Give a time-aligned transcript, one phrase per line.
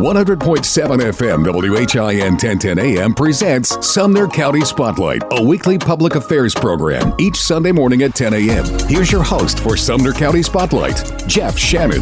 [0.00, 0.38] 100.7
[1.12, 7.70] FM WHIN 1010 AM presents Sumner County Spotlight, a weekly public affairs program each Sunday
[7.70, 8.64] morning at 10 a.m.
[8.88, 12.00] Here's your host for Sumner County Spotlight, Jeff Shannon.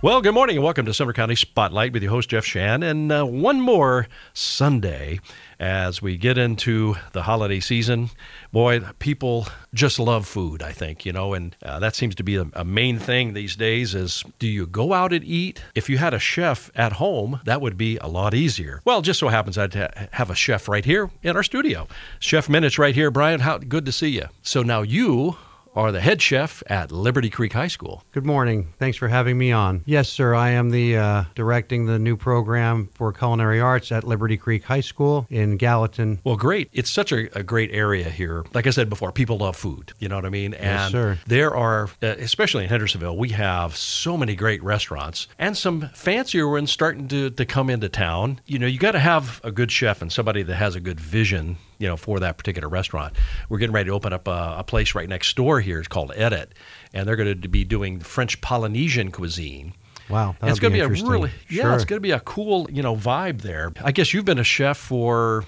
[0.00, 2.84] Well, good morning and welcome to Sumner County Spotlight with your host, Jeff Shan.
[2.84, 5.18] And uh, one more Sunday
[5.60, 8.10] as we get into the holiday season
[8.50, 12.36] boy, people just love food, I think, you know, and uh, that seems to be
[12.36, 15.62] a, a, main thing these days is do you go out and eat?
[15.74, 18.80] If you had a chef at home, that would be a lot easier.
[18.84, 21.86] Well, just so happens I'd ha- have a chef right here in our studio.
[22.18, 23.10] Chef Minich right here.
[23.10, 24.26] Brian, how good to see you.
[24.42, 25.36] So now you
[25.74, 28.02] are the head chef at Liberty Creek High School.
[28.12, 28.72] Good morning.
[28.78, 29.82] Thanks for having me on.
[29.86, 30.34] Yes, sir.
[30.34, 34.80] I am the uh, directing the new program for culinary arts at Liberty Creek High
[34.80, 36.20] School in Gallatin.
[36.24, 36.68] Well, great.
[36.72, 38.44] It's such a, a great area here.
[38.52, 39.92] Like I said before, people love food.
[39.98, 40.54] You know what I mean?
[40.54, 41.18] And yes, sir.
[41.26, 46.48] There are, uh, especially in Hendersonville, we have so many great restaurants and some fancier
[46.48, 48.40] ones starting to, to come into town.
[48.46, 51.00] You know, you got to have a good chef and somebody that has a good
[51.00, 53.16] vision you know, for that particular restaurant.
[53.48, 55.78] We're getting ready to open up a, a place right next door here.
[55.78, 56.52] It's called Edit,
[56.92, 59.72] and they're going to be doing French Polynesian cuisine.
[60.08, 61.74] Wow, it's going to be, a really yeah, sure.
[61.74, 63.72] it's going to be a cool you know vibe there.
[63.82, 65.44] I guess you've been a chef for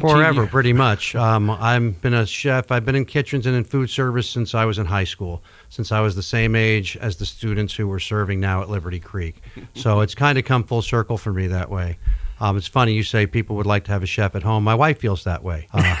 [0.00, 1.14] forever, pretty much.
[1.14, 2.72] Um, I've been a chef.
[2.72, 5.42] I've been in kitchens and in food service since I was in high school.
[5.68, 8.98] Since I was the same age as the students who were serving now at Liberty
[8.98, 9.42] Creek,
[9.74, 11.98] so it's kind of come full circle for me that way.
[12.40, 14.64] Um, it's funny you say people would like to have a chef at home.
[14.64, 15.68] My wife feels that way.
[15.72, 15.96] Uh,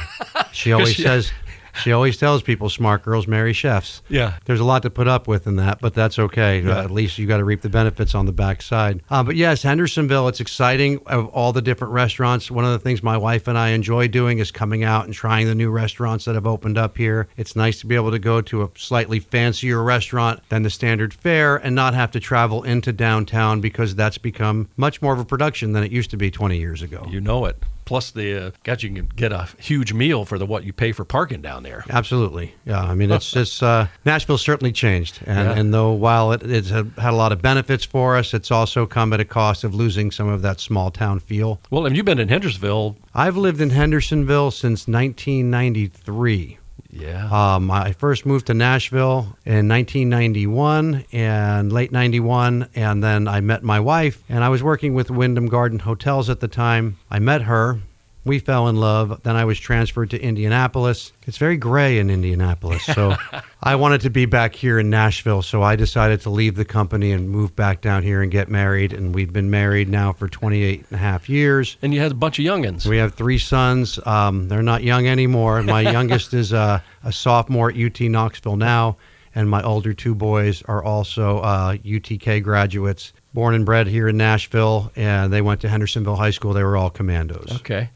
[0.52, 1.32] she always says
[1.78, 4.02] she always tells people smart girls marry chefs.
[4.08, 4.38] Yeah.
[4.44, 6.60] There's a lot to put up with in that, but that's okay.
[6.60, 6.78] Yeah.
[6.78, 9.02] Uh, at least you got to reap the benefits on the backside.
[9.10, 12.50] Uh, but yes, Hendersonville, it's exciting of all the different restaurants.
[12.50, 15.46] One of the things my wife and I enjoy doing is coming out and trying
[15.46, 17.28] the new restaurants that have opened up here.
[17.36, 21.14] It's nice to be able to go to a slightly fancier restaurant than the standard
[21.14, 25.24] fare and not have to travel into downtown because that's become much more of a
[25.24, 27.06] production than it used to be 20 years ago.
[27.08, 30.44] You know it plus the uh, God, you can get a huge meal for the
[30.44, 31.86] what you pay for parking down there.
[31.88, 32.82] Absolutely, yeah.
[32.82, 35.58] I mean, it's just uh, Nashville certainly changed, and, yeah.
[35.58, 39.14] and though while it, it's had a lot of benefits for us, it's also come
[39.14, 41.60] at a cost of losing some of that small town feel.
[41.70, 42.96] Well, and you've been in Hendersonville.
[43.14, 46.57] I've lived in Hendersonville since 1993.
[46.90, 47.28] Yeah.
[47.30, 53.62] Um, I first moved to Nashville in 1991 and late 91, and then I met
[53.62, 56.98] my wife, and I was working with Wyndham Garden Hotels at the time.
[57.10, 57.80] I met her,
[58.28, 59.22] we fell in love.
[59.24, 61.12] Then I was transferred to Indianapolis.
[61.26, 62.84] It's very gray in Indianapolis.
[62.84, 63.16] So
[63.62, 65.42] I wanted to be back here in Nashville.
[65.42, 68.92] So I decided to leave the company and move back down here and get married.
[68.92, 71.76] And we've been married now for 28 and a half years.
[71.82, 72.86] And you had a bunch of youngins.
[72.86, 73.98] We have three sons.
[74.06, 75.62] Um, they're not young anymore.
[75.64, 78.96] My youngest is a, a sophomore at UT Knoxville now
[79.38, 84.16] and my older two boys are also uh, UTK graduates, born and bred here in
[84.16, 86.54] Nashville, and they went to Hendersonville High School.
[86.54, 87.52] They were all commandos.
[87.56, 87.90] Okay.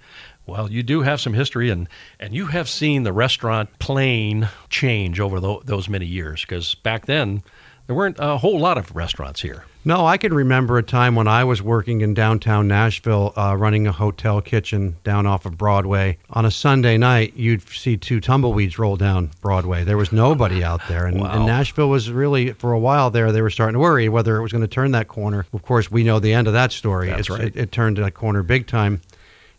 [0.46, 1.88] Well, you do have some history, and,
[2.18, 7.06] and you have seen the restaurant plane change over the, those many years because back
[7.06, 7.42] then
[7.86, 9.64] there weren't a whole lot of restaurants here.
[9.84, 13.88] No, I can remember a time when I was working in downtown Nashville, uh, running
[13.88, 16.18] a hotel kitchen down off of Broadway.
[16.30, 19.82] On a Sunday night, you'd see two tumbleweeds roll down Broadway.
[19.82, 21.34] There was nobody out there, and, wow.
[21.34, 23.32] and Nashville was really for a while there.
[23.32, 25.46] They were starting to worry whether it was going to turn that corner.
[25.52, 27.08] Of course, we know the end of that story.
[27.08, 27.40] That's right.
[27.40, 29.00] It, it turned that corner big time.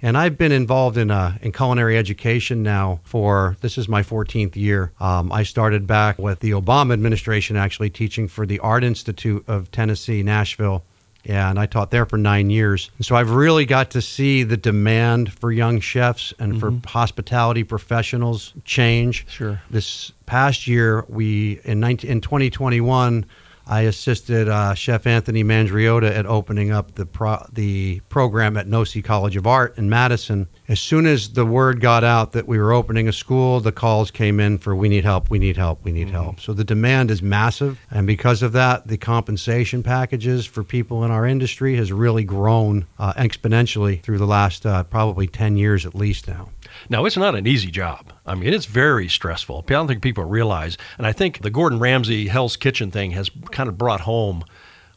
[0.04, 4.58] And I've been involved in uh, in culinary education now for this is my 14th
[4.58, 4.92] year.
[5.00, 9.72] Um, I started back with the Obama administration, actually teaching for the Art Institute of
[9.72, 10.84] Tennessee, Nashville.
[11.26, 12.92] and I taught there for nine years.
[12.98, 16.80] And so I've really got to see the demand for young chefs and mm-hmm.
[16.80, 19.26] for hospitality professionals change.
[19.30, 19.62] Sure.
[19.70, 23.26] This past year, we in 19, in 2021
[23.66, 29.04] I assisted uh, Chef Anthony Mandriota at opening up the pro- the program at Nossi
[29.04, 30.48] College of Art in Madison.
[30.68, 34.12] As soon as the word got out that we were opening a school, the calls
[34.12, 36.16] came in for "We need help, we need help, we need mm-hmm.
[36.16, 41.04] help." So the demand is massive, and because of that, the compensation packages for people
[41.04, 45.86] in our industry has really grown uh, exponentially through the last uh, probably ten years
[45.86, 46.50] at least now.
[46.90, 48.14] Now, it's not an easy job.
[48.26, 49.64] I mean, it's very stressful.
[49.68, 50.78] I don't think people realize.
[50.98, 54.44] And I think the Gordon Ramsay Hell's Kitchen thing has kind of brought home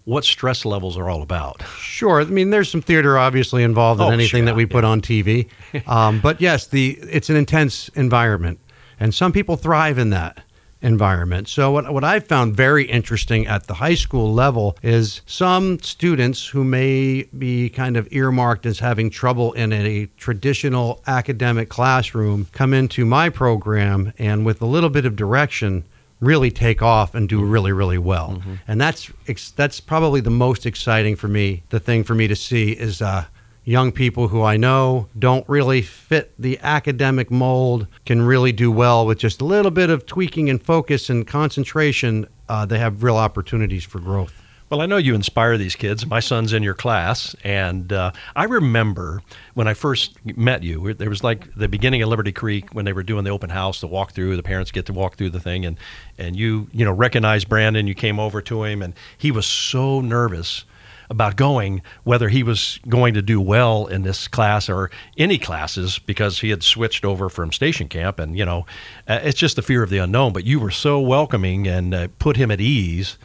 [0.05, 1.63] what stress levels are all about.
[1.79, 2.21] Sure.
[2.21, 4.91] I mean, there's some theater obviously involved in oh, anything sure, that we put yeah.
[4.91, 5.49] on TV.
[5.87, 8.59] Um, but yes, the it's an intense environment,
[8.99, 10.43] and some people thrive in that
[10.87, 11.49] environment.
[11.49, 16.47] So what what I found very interesting at the high school level is some students
[16.47, 22.73] who may be kind of earmarked as having trouble in a traditional academic classroom come
[22.73, 25.85] into my program and with a little bit of direction
[26.21, 28.55] really take off and do really really well mm-hmm.
[28.67, 29.11] and that's
[29.55, 33.25] that's probably the most exciting for me the thing for me to see is uh,
[33.67, 39.05] young people who I know don't really fit the academic mold can really do well
[39.05, 42.29] with just a little bit of tweaking and focus and concentration.
[42.49, 44.41] Uh, they have real opportunities for growth.
[44.71, 46.07] Well, I know you inspire these kids.
[46.07, 49.23] My son's in your class, and uh, I remember
[49.55, 50.93] when I first met you.
[50.95, 53.81] There was like the beginning of Liberty Creek when they were doing the open house,
[53.81, 54.35] the walkthrough.
[54.35, 55.79] The parents get to walk through the thing, and
[56.19, 57.87] and you you know recognized Brandon.
[57.87, 60.65] You came over to him, and he was so nervous
[61.11, 65.99] about going, whether he was going to do well in this class or any classes,
[65.99, 68.19] because he had switched over from station camp.
[68.19, 68.67] And, you know,
[69.09, 70.33] uh, it's just the fear of the unknown.
[70.33, 73.19] But you were so welcoming and uh, put him at ease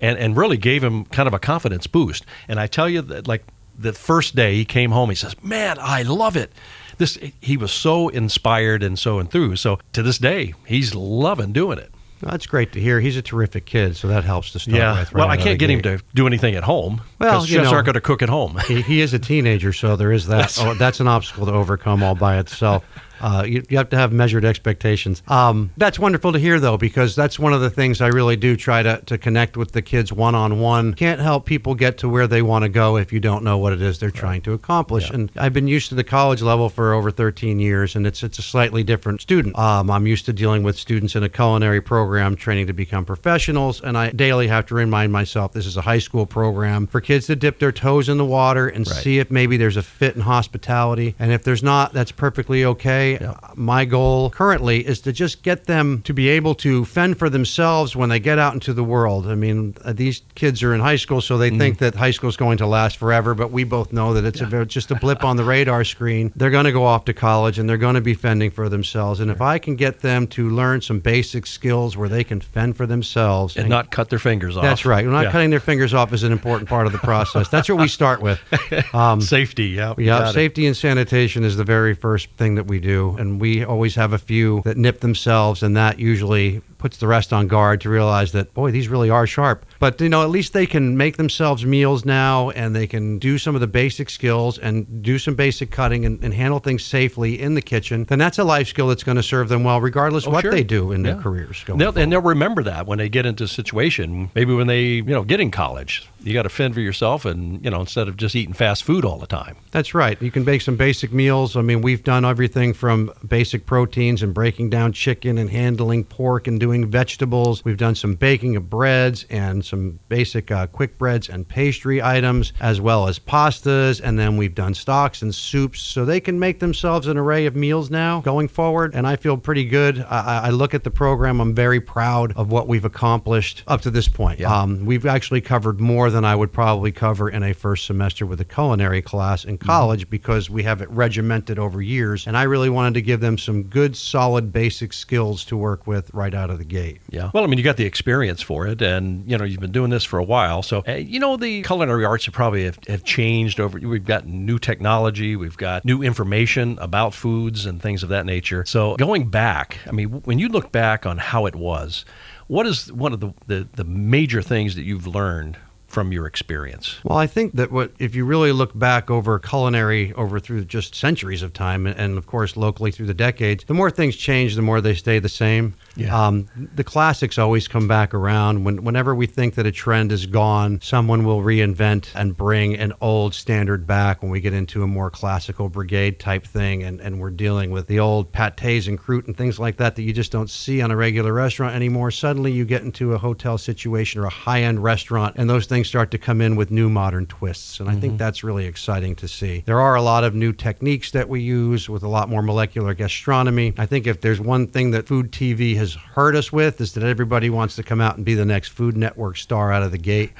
[0.00, 2.24] and, and really gave him kind of a confidence boost.
[2.48, 3.44] And I tell you that, like,
[3.76, 6.52] the first day he came home, he says, Man, I love it
[6.98, 9.62] this he was so inspired and so enthused.
[9.62, 11.93] So to this day, he's loving doing it.
[12.24, 13.00] That's great to hear.
[13.00, 14.98] He's a terrific kid, so that helps to start yeah.
[14.98, 15.12] with.
[15.12, 15.84] Right well, I can't get gate.
[15.84, 17.02] him to do anything at home.
[17.18, 18.58] Well, chefs know, aren't going to cook at home.
[18.66, 20.36] he, he, is a teenager, so there is that.
[20.44, 22.84] that's, oh, that's an obstacle to overcome all by itself.
[23.20, 25.22] Uh, you, you, have to have measured expectations.
[25.28, 28.56] Um, that's wonderful to hear, though, because that's one of the things I really do
[28.56, 30.94] try to, to connect with the kids one on one.
[30.94, 33.72] Can't help people get to where they want to go if you don't know what
[33.72, 34.18] it is they're right.
[34.18, 35.08] trying to accomplish.
[35.08, 35.16] Yeah.
[35.16, 38.38] And I've been used to the college level for over 13 years, and it's it's
[38.38, 39.56] a slightly different student.
[39.58, 43.80] Um, I'm used to dealing with students in a culinary program training to become professionals,
[43.80, 47.26] and I daily have to remind myself this is a high school program for kids
[47.26, 48.96] to dip their toes in the water and right.
[48.96, 51.14] see if maybe there's a fit in hospitality.
[51.18, 53.34] And if there's not, that's perfectly okay yeah.
[53.54, 57.94] my goal currently is to just get them to be able to fend for themselves
[57.94, 59.26] when they get out into the world.
[59.26, 61.58] I mean, uh, these kids are in high school, so they mm.
[61.58, 64.40] think that high school is going to last forever, but we both know that it's
[64.40, 64.60] yeah.
[64.60, 66.32] a, just a blip on the radar screen.
[66.36, 69.20] They're going to go off to college and they're going to be fending for themselves.
[69.20, 72.76] And if I can get them to learn some basic skills where they can fend
[72.76, 74.62] for themselves and, and not cut their fingers off.
[74.62, 75.04] That's right.
[75.04, 75.30] Not yeah.
[75.32, 77.48] cutting their fingers off is an important part of the process.
[77.48, 78.40] That's what we start with.
[78.92, 79.94] Um, safety, yeah.
[79.98, 80.68] Yeah, safety it.
[80.68, 84.18] and sanitation is the very first thing that we do and we always have a
[84.18, 88.52] few that nip themselves, and that usually puts the rest on guard to realize that
[88.54, 92.04] boy these really are sharp but you know at least they can make themselves meals
[92.04, 96.04] now and they can do some of the basic skills and do some basic cutting
[96.04, 99.16] and, and handle things safely in the kitchen then that's a life skill that's going
[99.16, 100.50] to serve them well regardless oh, what sure.
[100.50, 101.12] they do in yeah.
[101.12, 104.66] their careers they'll, and they'll remember that when they get into a situation maybe when
[104.66, 107.80] they you know get in college you got to fend for yourself and you know
[107.80, 110.76] instead of just eating fast food all the time that's right you can make some
[110.76, 115.50] basic meals i mean we've done everything from basic proteins and breaking down chicken and
[115.50, 117.64] handling pork and doing doing vegetables.
[117.64, 119.73] We've done some baking of breads and some
[120.08, 124.00] basic uh, quick breads and pastry items, as well as pastas.
[124.02, 125.80] And then we've done stocks and soups.
[125.80, 128.94] So they can make themselves an array of meals now going forward.
[128.94, 130.04] And I feel pretty good.
[130.08, 133.90] I, I look at the program, I'm very proud of what we've accomplished up to
[133.90, 134.40] this point.
[134.40, 134.52] Yeah.
[134.52, 138.40] Um, we've actually covered more than I would probably cover in a first semester with
[138.40, 139.66] a culinary class in mm-hmm.
[139.66, 140.10] college mm-hmm.
[140.10, 142.26] because we have it regimented over years.
[142.26, 146.12] And I really wanted to give them some good, solid, basic skills to work with
[146.12, 147.00] right out of the the gate.
[147.10, 147.30] Yeah.
[147.32, 149.90] Well, I mean, you got the experience for it, and you know, you've been doing
[149.90, 150.62] this for a while.
[150.62, 153.78] So, uh, you know, the culinary arts have probably have, have changed over.
[153.78, 158.64] We've got new technology, we've got new information about foods and things of that nature.
[158.66, 162.04] So, going back, I mean, when you look back on how it was,
[162.46, 165.56] what is one of the, the, the major things that you've learned
[165.94, 166.96] from your experience?
[167.04, 170.96] Well, I think that what if you really look back over culinary over through just
[170.96, 174.62] centuries of time, and of course locally through the decades, the more things change, the
[174.62, 175.74] more they stay the same.
[175.94, 176.26] Yeah.
[176.26, 178.64] Um, the classics always come back around.
[178.64, 182.92] When, whenever we think that a trend is gone, someone will reinvent and bring an
[183.00, 184.20] old standard back.
[184.20, 187.86] When we get into a more classical brigade type thing, and, and we're dealing with
[187.86, 190.90] the old pâtés and croûte and things like that that you just don't see on
[190.90, 192.10] a regular restaurant anymore.
[192.10, 195.83] Suddenly, you get into a hotel situation or a high end restaurant, and those things
[195.84, 197.80] things start to come in with new modern twists.
[197.80, 198.00] And I mm-hmm.
[198.00, 199.62] think that's really exciting to see.
[199.66, 202.94] There are a lot of new techniques that we use with a lot more molecular
[202.94, 203.74] gastronomy.
[203.76, 207.04] I think if there's one thing that food TV has hurt us with is that
[207.04, 209.98] everybody wants to come out and be the next Food Network star out of the
[209.98, 210.32] gate.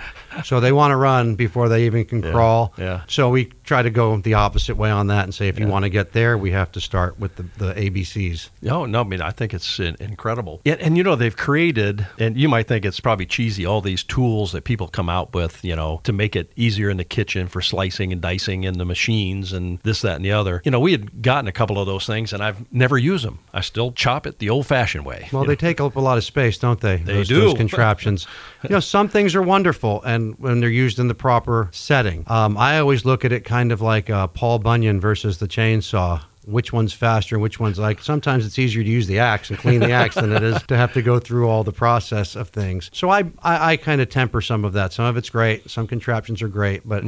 [0.42, 2.32] So they want to run before they even can yeah.
[2.32, 2.74] crawl.
[2.78, 3.02] Yeah.
[3.06, 5.66] So we try to go the opposite way on that and say if yeah.
[5.66, 8.50] you want to get there, we have to start with the, the ABCs.
[8.62, 10.60] No, no, I mean, I think it's incredible.
[10.64, 14.02] Yeah, and you know, they've created, and you might think it's probably cheesy, all these
[14.02, 17.48] tools that people come out with, you know, to make it easier in the kitchen
[17.48, 20.62] for slicing and dicing in the machines and this, that, and the other.
[20.64, 23.38] You know, we had gotten a couple of those things and I've never used them.
[23.52, 25.28] I still chop it the old fashioned way.
[25.32, 25.54] Well, they know.
[25.56, 26.96] take up a lot of space, don't they?
[26.96, 27.40] They those, do.
[27.40, 28.26] Those contraptions.
[28.62, 32.25] you know, some things are wonderful, and when they're used in the proper setting.
[32.26, 36.23] Um, I always look at it kind of like uh, Paul Bunyan versus the chainsaw.
[36.47, 37.38] Which one's faster?
[37.38, 38.02] Which one's like?
[38.02, 40.76] Sometimes it's easier to use the axe and clean the axe than it is to
[40.76, 42.90] have to go through all the process of things.
[42.93, 44.93] So I, I, I kind of temper some of that.
[44.93, 45.71] Some of it's great.
[45.71, 47.02] Some contraptions are great, but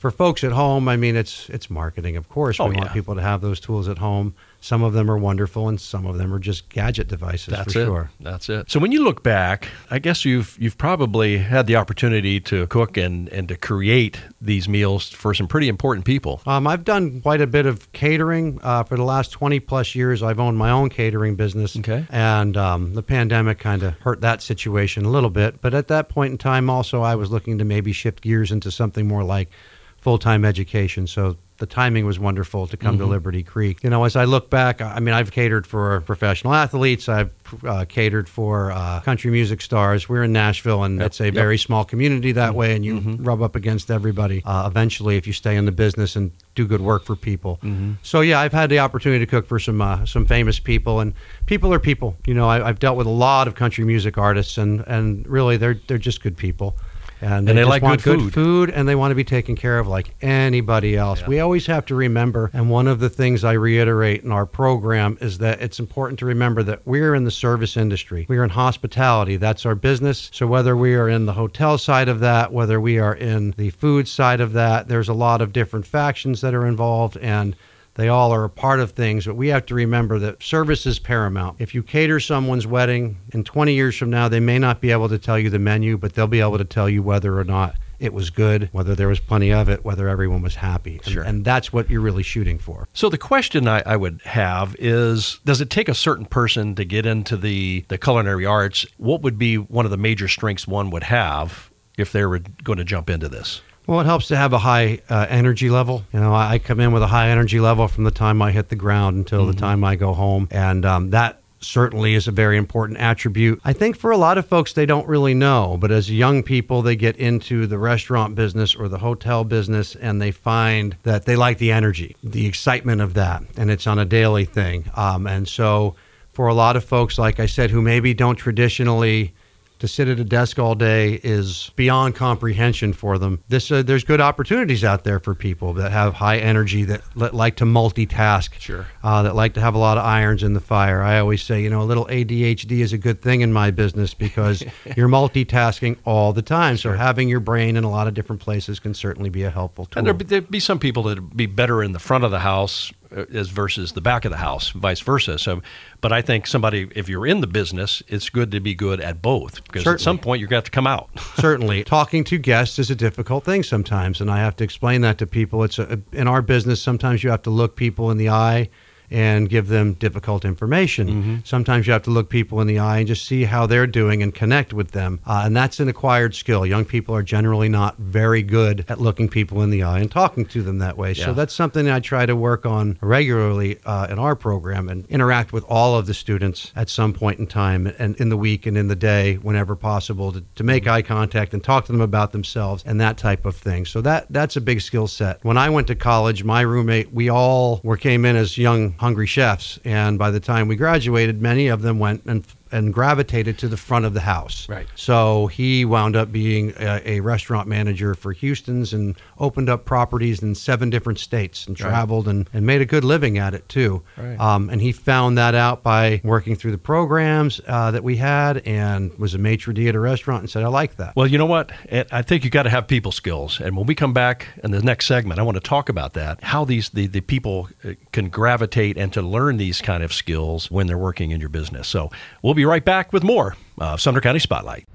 [0.00, 2.16] for folks at home, I mean, it's it's marketing.
[2.16, 4.34] Of course, we Oh, want people to have those tools at home.
[4.60, 7.80] Some of them are wonderful, and some of them are just gadget devices That's for
[7.80, 7.84] it.
[7.84, 8.10] sure.
[8.20, 8.70] That's it.
[8.70, 12.96] So when you look back, I guess you've you've probably had the opportunity to cook
[12.96, 16.42] and, and to create these meals for some pretty important people.
[16.46, 20.22] Um, I've done quite a bit of catering uh, for the last 20 plus years.
[20.22, 21.76] I've owned my own catering business.
[21.76, 22.06] Okay.
[22.10, 25.60] And um, the pandemic kind of hurt that situation a little bit.
[25.62, 28.70] But at that point in time, also, I was looking to maybe shift gears into
[28.70, 29.48] something more like
[29.96, 31.06] full time education.
[31.06, 33.84] So the timing was wonderful to come to Liberty Creek.
[33.84, 37.32] You know, as I look back, I mean, I've catered for professional athletes, I've
[37.66, 40.08] uh, catered for uh, country music stars.
[40.08, 41.34] We're in Nashville, and it's a Yep.
[41.34, 45.32] very small community that way, and you rub up against everybody uh, eventually if you
[45.32, 47.60] stay in the business and do good work for people.
[48.02, 51.14] So yeah, I've had the opportunity to cook for some uh, some famous people, and
[51.46, 52.16] people are people.
[52.26, 55.56] You know, I, I've dealt with a lot of country music artists, and and really
[55.56, 56.76] they're they're just good people.
[57.20, 58.34] And they, And they just like want good good food.
[58.34, 61.26] food, and they want to be taken care of like anybody else.
[61.26, 65.18] We always have to remember, and one of the things I reiterate in our program
[65.20, 68.26] is that it's important to remember that we're in the service industry.
[68.28, 69.36] We are in hospitality.
[69.36, 70.30] That's our business.
[70.32, 73.70] So whether we are in the hotel side of that, whether we are in the
[73.70, 77.54] food side of that, there's a lot of different factions that are involved, and
[77.94, 80.98] they all are a part of things, but we have to remember that service is
[80.98, 81.56] paramount.
[81.58, 85.08] If you cater someone's wedding, in 20 years from now, they may not be able
[85.08, 87.76] to tell you the menu, but they'll be able to tell you whether or not
[87.98, 90.98] it was good, whether there was plenty of it, whether everyone was happy.
[91.20, 92.88] And, and that's what you're really shooting for.
[92.94, 96.84] So the question I, I would have is does it take a certain person to
[96.84, 98.86] get into the, the culinary arts?
[98.96, 102.78] What would be one of the major strengths one would have if they were going
[102.78, 103.60] to jump into this?
[103.90, 106.04] Well, it helps to have a high uh, energy level.
[106.12, 108.52] You know, I, I come in with a high energy level from the time I
[108.52, 112.30] hit the ground until the time I go home, and um, that certainly is a
[112.30, 113.60] very important attribute.
[113.64, 116.82] I think for a lot of folks, they don't really know, but as young people,
[116.82, 121.34] they get into the restaurant business or the hotel business, and they find that they
[121.34, 124.88] like the energy, the excitement of that, and it's on a daily thing.
[124.94, 125.96] Um, and so,
[126.32, 129.34] for a lot of folks, like I said, who maybe don't traditionally
[129.80, 133.42] to sit at a desk all day is beyond comprehension for them.
[133.48, 137.30] This uh, there's good opportunities out there for people that have high energy that li-
[137.32, 138.52] like to multitask.
[138.58, 138.86] Sure.
[139.02, 141.02] Uh, that like to have a lot of irons in the fire.
[141.02, 144.14] I always say, you know, a little ADHD is a good thing in my business
[144.14, 144.62] because
[144.96, 146.76] you're multitasking all the time.
[146.76, 149.86] So having your brain in a lot of different places can certainly be a helpful
[149.86, 149.98] tool.
[149.98, 152.40] And there'd be, there'd be some people that'd be better in the front of the
[152.40, 155.36] house Uh, as versus the back of the house, vice versa.
[155.36, 155.62] So,
[156.00, 159.20] but I think somebody, if you're in the business, it's good to be good at
[159.20, 161.10] both because at some point you're going to have to come out.
[161.36, 165.18] Certainly, talking to guests is a difficult thing sometimes, and I have to explain that
[165.18, 165.64] to people.
[165.64, 166.80] It's a, in our business.
[166.80, 168.68] Sometimes you have to look people in the eye
[169.10, 171.42] and give them difficult information.
[171.44, 174.22] Sometimes you have to look people in the eye and just see how they're doing
[174.22, 176.64] and connect with them, uh, and that's an acquired skill.
[176.64, 180.44] Young people are generally not very good at looking people in the eye and talking
[180.46, 181.12] to them that way.
[181.12, 181.26] Yeah.
[181.26, 185.52] So that's something I try to work on regularly uh, in our program and interact
[185.52, 188.76] with all of the students at some point in time and in the week and
[188.76, 192.32] in the day whenever possible to, to make eye contact and talk to them about
[192.32, 193.84] themselves and that type of thing.
[193.84, 195.42] So that that's a big skill set.
[195.44, 199.26] When I went to college, my roommate, we all were came in as young hungry
[199.26, 199.78] chefs.
[199.84, 203.76] And by the time we graduated, many of them went and and gravitated to the
[203.76, 204.68] front of the house.
[204.68, 204.86] Right.
[204.94, 210.42] So he wound up being a, a restaurant manager for Houston's and opened up properties
[210.42, 214.02] in seven different states and traveled and, and made a good living at it too.
[214.16, 214.38] Right.
[214.38, 218.58] Um, and he found that out by working through the programs uh, that we had
[218.66, 221.16] and was a maitre d' at a restaurant and said, I like that.
[221.16, 221.72] Well, you know what?
[221.90, 223.60] I think you got to have people skills.
[223.60, 226.42] And when we come back in the next segment, I want to talk about that.
[226.42, 230.70] How these the, the people uh, can gravitate and to learn these kind of skills
[230.70, 231.88] when they're working in your business.
[231.88, 232.10] So
[232.42, 234.86] we'll be right back with more of Sumner County Spotlight.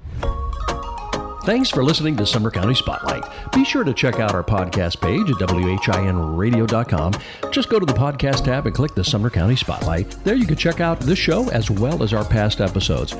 [1.45, 3.23] Thanks for listening to Sumner County Spotlight.
[3.53, 7.13] Be sure to check out our podcast page at WHINradio.com.
[7.51, 10.09] Just go to the podcast tab and click the Sumner County Spotlight.
[10.23, 13.13] There you can check out this show as well as our past episodes.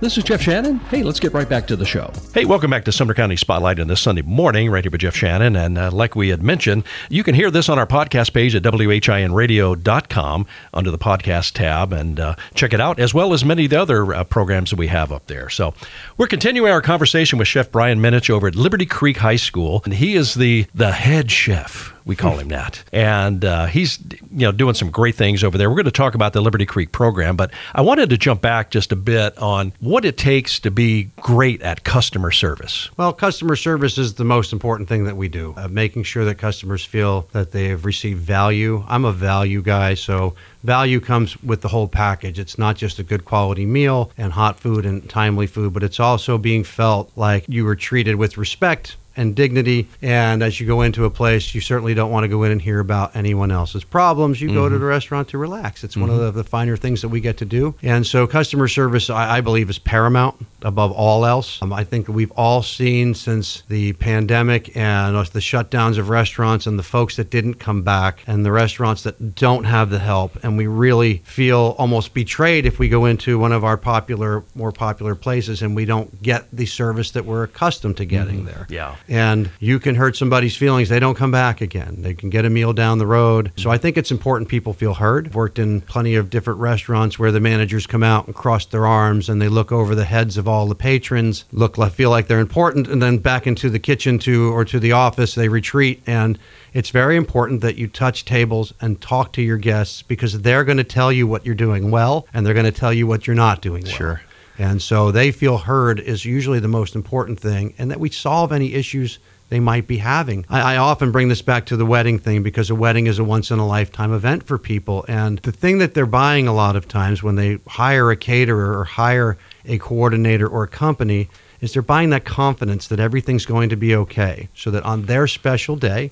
[0.00, 0.78] This is Jeff Shannon.
[0.78, 2.12] Hey, let's get right back to the show.
[2.32, 5.16] Hey, welcome back to Sumner County Spotlight on this Sunday morning, right here with Jeff
[5.16, 5.56] Shannon.
[5.56, 8.62] And uh, like we had mentioned, you can hear this on our podcast page at
[8.62, 13.70] WHINradio.com under the podcast tab and uh, check it out, as well as many of
[13.70, 15.48] the other uh, programs that we have up there.
[15.50, 15.74] So
[16.16, 19.94] we're continuing our conversation with Chef Brian Minich over at Liberty Creek High School, and
[19.94, 22.82] he is the, the head chef we call him that.
[22.90, 23.98] And uh, he's
[24.32, 25.68] you know doing some great things over there.
[25.68, 28.70] We're going to talk about the Liberty Creek program, but I wanted to jump back
[28.70, 32.88] just a bit on what it takes to be great at customer service.
[32.96, 35.52] Well, customer service is the most important thing that we do.
[35.56, 38.84] Uh, making sure that customers feel that they have received value.
[38.88, 40.34] I'm a value guy, so
[40.64, 42.38] value comes with the whole package.
[42.38, 46.00] It's not just a good quality meal and hot food and timely food, but it's
[46.00, 49.88] also being felt like you were treated with respect and dignity.
[50.00, 52.62] And as you go into a place, you certainly don't want to go in and
[52.62, 54.40] hear about anyone else's problems.
[54.40, 54.56] You mm-hmm.
[54.56, 54.80] go to mm-hmm.
[54.80, 55.84] the restaurant to relax.
[55.84, 56.00] It's mm-hmm.
[56.02, 56.36] one of mm-hmm.
[56.36, 57.74] the, the, finer things that we get to do.
[57.82, 61.60] And so, customer service, I, I believe, is paramount above all else.
[61.62, 66.78] Um, I think we've all seen since the pandemic and the shutdowns of restaurants and
[66.78, 70.42] the folks that didn't come back and the restaurants that don't have the help.
[70.42, 74.72] And we really feel almost betrayed if we go into one of our popular, more
[74.72, 78.46] popular places and we don't get the service that we're accustomed to getting mm-hmm.
[78.46, 78.66] there.
[78.68, 80.88] Yeah and you can hurt somebody's feelings.
[80.88, 82.02] They don't come back again.
[82.02, 83.52] They can get a meal down the road.
[83.56, 85.26] So I think it's important people feel heard.
[85.28, 88.86] I've worked in plenty of different restaurants where the managers come out and cross their
[88.86, 92.26] arms and they look over the heads of all the patrons, look like feel like
[92.26, 96.02] they're important, and then back into the kitchen to or to the office they retreat.
[96.06, 96.38] And
[96.72, 100.78] it's very important that you touch tables and talk to your guests because they're going
[100.78, 103.36] to tell you what you're doing well and they're going to tell you what you're
[103.36, 103.92] not doing well.
[103.92, 104.20] Sure.
[104.58, 108.50] And so they feel heard is usually the most important thing, and that we solve
[108.50, 110.44] any issues they might be having.
[110.48, 113.24] I, I, often bring this back to the wedding thing because a wedding is a
[113.24, 115.04] once in a lifetime event for people.
[115.08, 118.78] And the thing that they're buying a lot of times when they hire a caterer
[118.78, 121.28] or hire a coordinator or a company
[121.60, 125.26] is they're buying that confidence that everything's going to be okay so that on their
[125.26, 126.10] special day,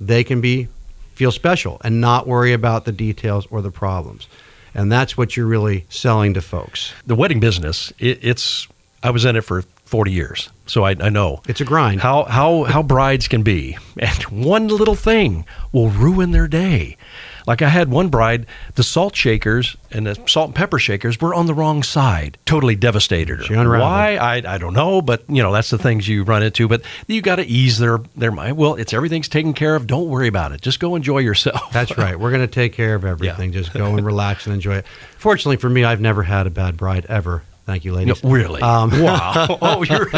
[0.00, 0.68] they can be
[1.14, 4.28] feel special and not worry about the details or the problems
[4.76, 6.92] and that's what you're really selling to folks.
[7.06, 8.68] The wedding business, it, it's
[9.02, 12.02] I was in it for 40 years, so I, I know it's a grind.
[12.02, 16.98] How how how brides can be, and one little thing will ruin their day.
[17.46, 21.32] Like I had one bride, the salt shakers and the salt and pepper shakers were
[21.32, 22.38] on the wrong side.
[22.44, 23.78] Totally devastated her.
[23.80, 24.16] Why?
[24.16, 26.66] I, I don't know, but you know that's the things you run into.
[26.66, 28.56] But you got to ease their their mind.
[28.56, 29.86] Well, it's everything's taken care of.
[29.86, 30.60] Don't worry about it.
[30.60, 31.72] Just go enjoy yourself.
[31.72, 32.18] That's right.
[32.18, 33.52] We're going to take care of everything.
[33.52, 33.60] Yeah.
[33.60, 34.86] Just go and relax and enjoy it.
[35.18, 37.42] Fortunately for me, I've never had a bad bride ever.
[37.66, 38.22] Thank you, ladies.
[38.22, 38.62] No, really?
[38.62, 39.58] Um, wow.
[39.60, 40.08] oh, you're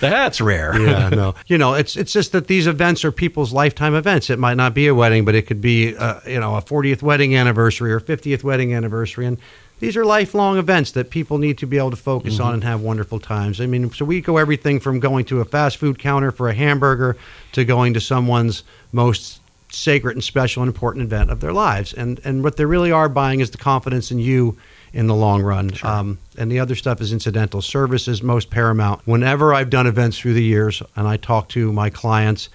[0.00, 0.78] that's rare.
[0.80, 1.34] yeah, no.
[1.48, 4.30] You know, it's it's just that these events are people's lifetime events.
[4.30, 7.02] It might not be a wedding, but it could be, uh, you know, a 40th
[7.02, 9.38] wedding anniversary or 50th wedding anniversary, and
[9.80, 12.44] these are lifelong events that people need to be able to focus mm-hmm.
[12.44, 13.60] on and have wonderful times.
[13.60, 16.54] I mean, so we go everything from going to a fast food counter for a
[16.54, 17.16] hamburger
[17.52, 18.62] to going to someone's
[18.92, 21.92] most sacred and special and important event of their lives.
[21.92, 24.56] And and what they really are buying is the confidence in you
[24.92, 25.72] in the long run.
[25.72, 25.90] Sure.
[25.90, 27.62] Um, and the other stuff is incidental.
[27.62, 29.02] Service is most paramount.
[29.06, 32.48] Whenever I've done events through the years and I talk to my clients,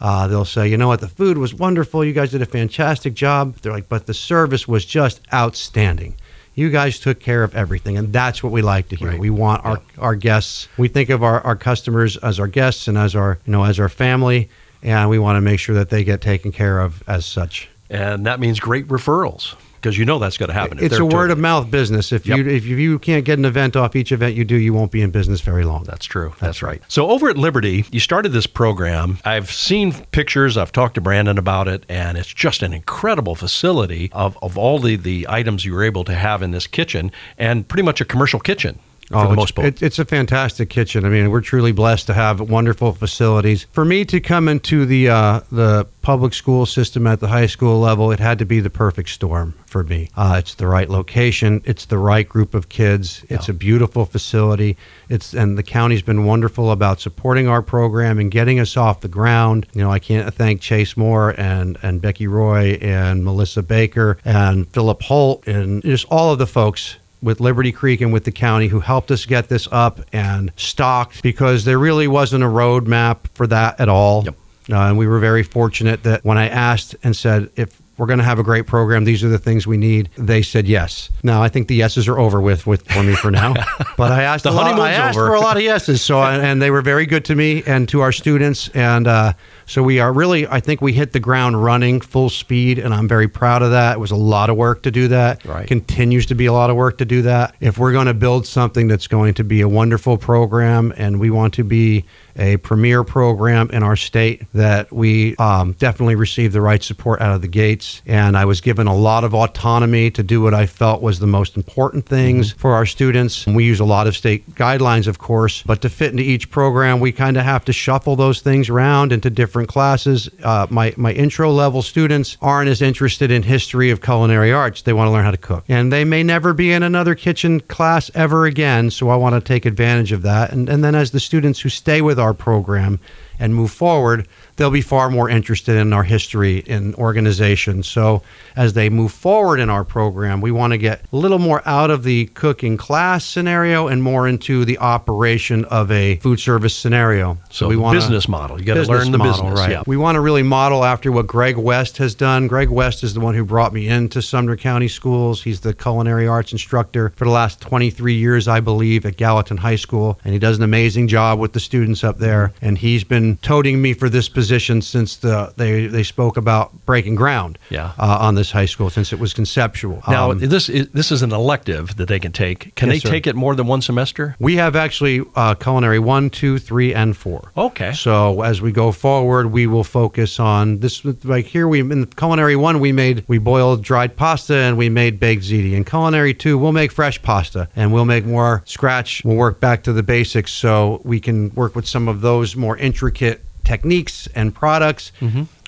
[0.00, 2.04] uh, they'll say, you know what, the food was wonderful.
[2.04, 3.56] You guys did a fantastic job.
[3.56, 6.14] They're like, but the service was just outstanding.
[6.54, 7.96] You guys took care of everything.
[7.96, 9.10] And that's what we like to hear.
[9.10, 9.20] Right.
[9.20, 12.98] We want our, our guests, we think of our, our customers as our guests and
[12.98, 14.48] as our, you know, as our family.
[14.82, 17.68] And we want to make sure that they get taken care of as such.
[17.90, 20.78] And that means great referrals because you know that's going to happen.
[20.80, 22.12] It's a word of mouth business.
[22.12, 22.38] If yep.
[22.38, 25.02] you if you can't get an event off each event you do, you won't be
[25.02, 25.84] in business very long.
[25.84, 26.30] That's true.
[26.30, 26.82] That's, that's right.
[26.88, 29.18] So over at Liberty, you started this program.
[29.24, 30.56] I've seen pictures.
[30.56, 34.78] I've talked to Brandon about it, and it's just an incredible facility of of all
[34.78, 38.04] the the items you were able to have in this kitchen, and pretty much a
[38.04, 39.66] commercial kitchen for oh, the most part.
[39.66, 41.04] It, it's a fantastic kitchen.
[41.04, 43.64] I mean, we're truly blessed to have wonderful facilities.
[43.72, 47.80] For me to come into the uh, the public school system at the high school
[47.80, 50.10] level, it had to be the perfect storm for me.
[50.14, 51.62] Uh, it's the right location.
[51.64, 53.24] It's the right group of kids.
[53.28, 53.36] Yeah.
[53.36, 54.76] It's a beautiful facility.
[55.08, 59.08] It's and the county's been wonderful about supporting our program and getting us off the
[59.08, 59.66] ground.
[59.72, 64.68] You know, I can't thank Chase Moore and and Becky Roy and Melissa Baker and
[64.68, 68.68] Philip Holt and just all of the folks with Liberty Creek and with the county
[68.68, 73.46] who helped us get this up and stocked because there really wasn't a roadmap for
[73.46, 74.24] that at all.
[74.24, 74.34] Yep.
[74.70, 78.20] Uh, and we were very fortunate that when I asked and said, if we're going
[78.20, 79.04] to have a great program.
[79.04, 80.08] These are the things we need.
[80.16, 81.10] They said yes.
[81.24, 83.54] Now I think the yeses are over with, with for me for now.
[83.96, 85.26] But I asked, the a lot, I asked over.
[85.26, 86.00] for a lot of yeses.
[86.00, 88.68] So and they were very good to me and to our students.
[88.68, 89.32] And uh,
[89.68, 93.06] So we are really, I think we hit the ground running full speed, and I'm
[93.06, 93.96] very proud of that.
[93.96, 95.44] It was a lot of work to do that.
[95.44, 95.68] Right.
[95.68, 97.54] Continues to be a lot of work to do that.
[97.60, 101.28] If we're going to build something that's going to be a wonderful program, and we
[101.28, 102.06] want to be
[102.38, 107.34] a premier program in our state that we um, definitely received the right support out
[107.34, 108.00] of the gates.
[108.06, 111.26] And I was given a lot of autonomy to do what I felt was the
[111.26, 113.46] most important things for our students.
[113.46, 116.50] And we use a lot of state guidelines, of course, but to fit into each
[116.50, 120.28] program, we kind of have to shuffle those things around into different classes.
[120.42, 124.82] Uh, my, my intro level students aren't as interested in history of culinary arts.
[124.82, 125.64] They want to learn how to cook.
[125.68, 128.90] And they may never be in another kitchen class ever again.
[128.90, 130.52] So I want to take advantage of that.
[130.52, 133.00] And, and then as the students who stay with our program
[133.38, 134.26] and move forward,
[134.58, 137.82] they'll be far more interested in our history in organization.
[137.82, 138.22] So
[138.56, 141.90] as they move forward in our program, we want to get a little more out
[141.90, 147.38] of the cooking class scenario and more into the operation of a food service scenario.
[147.50, 148.58] So we want business model.
[148.58, 149.58] You got to learn the model, business.
[149.58, 149.70] right?
[149.70, 149.82] Yeah.
[149.86, 152.48] We want to really model after what Greg West has done.
[152.48, 155.42] Greg West is the one who brought me into Sumner County Schools.
[155.42, 159.76] He's the culinary arts instructor for the last 23 years, I believe, at Gallatin High
[159.76, 162.52] School, and he does an amazing job with the students up there.
[162.60, 167.14] And he's been toting me for this position since the they they spoke about breaking
[167.14, 167.92] ground Yeah.
[167.98, 170.02] uh, on this high school since it was conceptual.
[170.08, 172.74] Now Um, this is this is an elective that they can take.
[172.74, 173.10] Can Yes, they sir.
[173.10, 174.34] take it more than one semester?
[174.38, 177.50] we have actually uh, culinary one, two, three, and four.
[177.56, 177.92] Okay.
[177.92, 181.04] So as we go forward, we will focus on this.
[181.24, 185.18] Like here, we in culinary one, we made we boiled dried pasta and we made
[185.20, 185.72] baked ziti.
[185.72, 189.22] In culinary two, we'll make fresh pasta and we'll make more scratch.
[189.24, 192.76] We'll work back to the basics so we can work with some of those more
[192.76, 195.12] intricate techniques and products.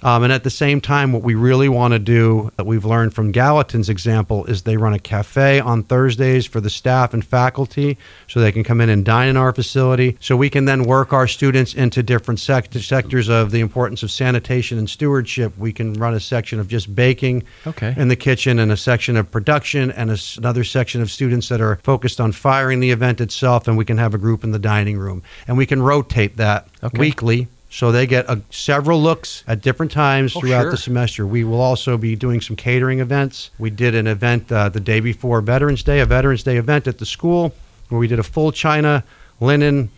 [0.03, 3.13] Um, and at the same time, what we really want to do that we've learned
[3.13, 7.99] from Gallatin's example is they run a cafe on Thursdays for the staff and faculty
[8.27, 10.17] so they can come in and dine in our facility.
[10.19, 14.11] So we can then work our students into different sect- sectors of the importance of
[14.11, 15.53] sanitation and stewardship.
[15.59, 17.93] We can run a section of just baking Okay.
[17.99, 21.61] in the kitchen and a section of production and a another section of students that
[21.61, 23.69] are focused on firing the event itself.
[23.69, 25.23] And we can have a group in the dining room.
[25.47, 26.99] And we can rotate that Okay.
[26.99, 30.71] weekly so they get a, several looks at different times Oh, throughout sure.
[30.73, 31.27] the semester.
[31.27, 33.51] We will also be doing some catering events.
[33.59, 36.99] We did an event uh, the day before Veterans Day, a Veterans Day event at
[36.99, 37.55] the school
[37.89, 39.05] where we did a full china
[39.41, 39.91] linen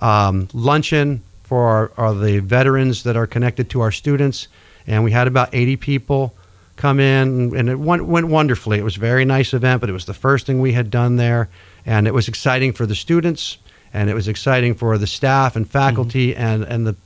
[0.00, 4.48] um, luncheon for our, our, the veterans that are connected to our students.
[4.86, 6.34] And we had about 80 people
[6.76, 8.78] come in, and it went, went wonderfully.
[8.78, 11.16] It was a very nice event, but it was the first thing we had done
[11.16, 11.48] there.
[11.86, 13.58] And it was exciting for the students,
[13.92, 16.96] and it was exciting for the staff and faculty, and, and the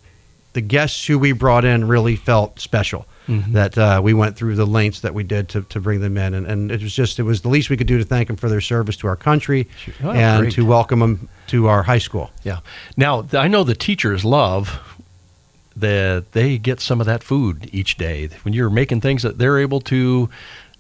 [0.57, 4.65] the guests who we brought in really felt special that uh, we went through the
[4.65, 7.25] lengths that we did to, to bring them in and, and it was just it
[7.25, 9.67] was the least we could do to thank them for their service to our country
[10.03, 10.53] Oh, and great.
[10.55, 12.61] to welcome them to our high school Yeah.
[12.97, 14.81] Now I know the teachers love
[15.77, 18.29] that they get some of that food each day.
[18.43, 20.31] When you're making things that they're able to